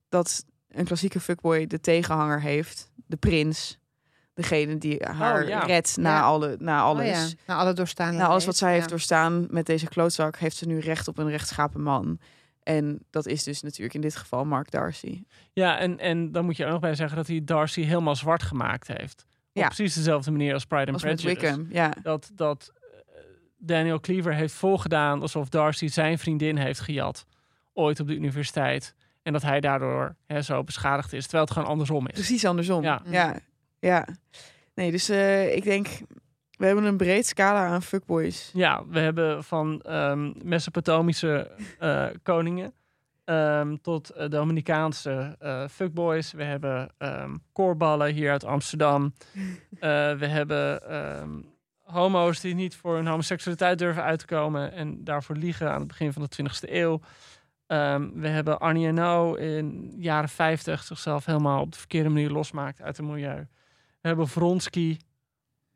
[0.09, 3.78] dat een klassieke fuckboy de tegenhanger heeft, de prins.
[4.41, 5.59] Degene die haar Oh, ja.
[5.61, 6.20] redt na, Ja.
[6.22, 7.07] alle, na alles.
[7.22, 7.28] Oh, ja.
[7.47, 8.91] Na alle doorstaande Na alles wat zij heeft ja.
[8.91, 12.18] doorstaan met deze klootzak, heeft ze nu recht op een rechtschapen man.
[12.62, 15.22] En dat is dus natuurlijk in dit geval Mark Darcy.
[15.53, 18.16] Ja, en, en dan moet je er ook nog bij zeggen dat hij Darcy helemaal
[18.16, 19.26] zwart gemaakt heeft.
[19.28, 19.66] Op Ja.
[19.66, 21.47] precies dezelfde manier als Pride and Als met Prejudice.
[21.47, 21.93] Wickham, ja.
[22.03, 23.20] Dat, dat eh,
[23.59, 27.26] Daniel Cleaver heeft voorgedaan alsof Darcy zijn vriendin heeft gejat.
[27.72, 28.95] Ooit op de universiteit.
[29.22, 31.22] En dat hij daardoor hè, zo beschadigd is.
[31.22, 32.12] Terwijl het gewoon andersom is.
[32.12, 32.82] Precies andersom.
[32.82, 33.03] Ja.
[33.05, 33.36] Ja,
[33.81, 34.07] ja.
[34.74, 35.89] Nee, dus eh, ik denk,
[36.51, 38.51] we hebben een breed scala aan fuckboys.
[38.53, 42.72] Ja, we hebben van ehm, Mesopotamische eh, koningen
[43.24, 45.37] ehm, tot eh, Dominicaanse
[45.70, 46.33] fuckboys.
[46.33, 49.12] We hebben ehm koorballen hier uit Amsterdam.
[50.20, 50.83] We hebben
[51.81, 55.89] homo's die niet voor hun homoseksualiteit durven uit te komen en daarvoor liegen aan het
[55.89, 57.01] begin van de 20e eeuw.
[58.14, 62.97] We hebben Arnie Eno in jaren 50 zichzelf helemaal op de verkeerde manier losmaakt uit
[62.97, 63.47] het milieu.
[64.01, 64.96] We hebben Vronsky,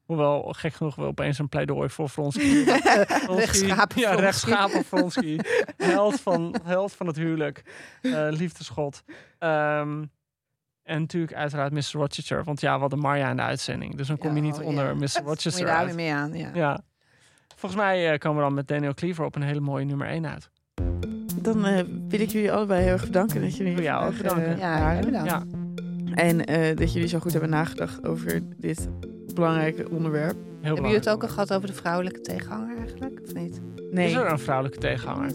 [0.05, 3.37] hoewel gek genoeg we opeens een pleidooi voor Vronsky Vronsky.
[3.41, 4.21] Rechtschapen Ja, Vronsky.
[4.25, 5.39] rechtschapen Vronsky.
[5.77, 7.63] held, van, held van het huwelijk.
[8.03, 9.03] eh liefdeschot.
[9.39, 10.05] Ehm,
[10.83, 11.91] en natuurlijk uiteraard Mr.
[11.93, 12.45] Rochester.
[12.45, 13.97] Want ja, we hadden Marja in de uitzending.
[13.97, 14.95] Dus dan kom je Ja, niet oh, onder ja.
[14.95, 14.99] Mr.
[15.01, 15.97] Moet je Rochester daar weer uit.
[15.97, 16.51] mee aan, ja.
[16.55, 16.81] Ja.
[17.57, 20.27] Volgens mij eh, komen we dan met Daniel Cleaver op een hele mooie nummer 1
[20.27, 20.51] uit.
[21.43, 24.59] Dan eh, wil ik jullie allebei heel erg bedanken dat jullie ook vandaag, bedanken.
[24.59, 25.31] Ja, bedankt.
[25.31, 25.43] Ja,
[26.15, 28.89] En eh, dat jullie zo goed hebben nagedacht over dit
[29.35, 30.35] belangrijke onderwerp.
[30.35, 33.21] heel Hebben jullie het ook al gehad over de vrouwelijke tegenhanger eigenlijk?
[33.25, 33.61] Of niet?
[33.91, 35.33] Nee, Is er een vrouwelijke tegenhanger?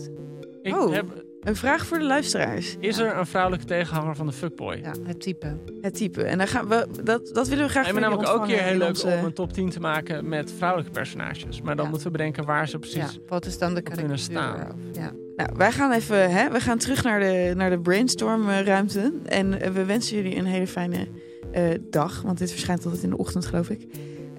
[0.61, 0.91] Ik Oh.
[0.93, 2.75] heb, een vraag voor de luisteraars.
[2.79, 4.79] is er een vrouwelijke tegenhanger van de fuckboy?
[4.83, 5.57] Ja, het type.
[5.81, 6.23] Het type.
[6.23, 8.61] En dan gaan we, dat, dat willen we graag En jullie namelijk ook een keer
[8.63, 11.61] heel leuk om een top 10 te maken met vrouwelijke personages.
[11.61, 11.89] Maar dan Ja.
[11.91, 12.97] moeten we bedenken waar ze precies...
[12.97, 14.55] Ja, wat is dan de kunnen staan.
[14.67, 15.11] Of- Ja.
[15.35, 19.13] Nou, wij gaan even, hè, we gaan terug naar de, naar de brainstormruimte.
[19.25, 21.07] En eh, we wensen jullie een hele fijne
[21.51, 22.21] eh, dag.
[22.21, 23.87] Want dit verschijnt altijd in de ochtend, geloof ik.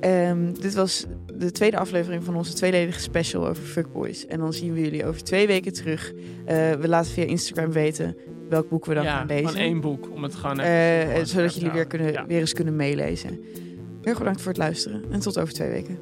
[0.01, 1.07] Ehm, dit was
[1.39, 4.27] de tweede aflevering van onze tweeledige special over fuckboys.
[4.27, 6.13] En dan zien we jullie over twee weken terug.
[6.45, 8.17] Eh, we laten via Instagram weten
[8.49, 9.49] welk boek we dan ja, gaan lezen.
[9.49, 10.11] van één boek.
[10.15, 11.27] Om het gewoon Eh, even...
[11.27, 12.27] zodat jullie weer, kunnen, Ja.
[12.27, 13.29] weer eens kunnen meelezen.
[13.31, 15.03] Heel erg bedankt voor het luisteren.
[15.11, 15.99] En tot over twee weken.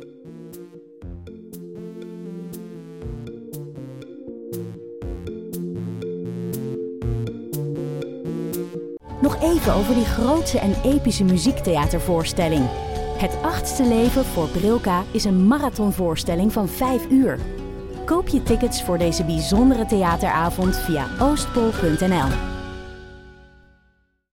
[9.22, 12.64] Nog even over die grootse en epische muziektheatervoorstelling.
[13.19, 17.39] Het achtste leven voor Brilka is een marathonvoorstelling van 5 uur.
[18.05, 22.58] Koop je tickets voor deze bijzondere theateravond via oostpol.nl.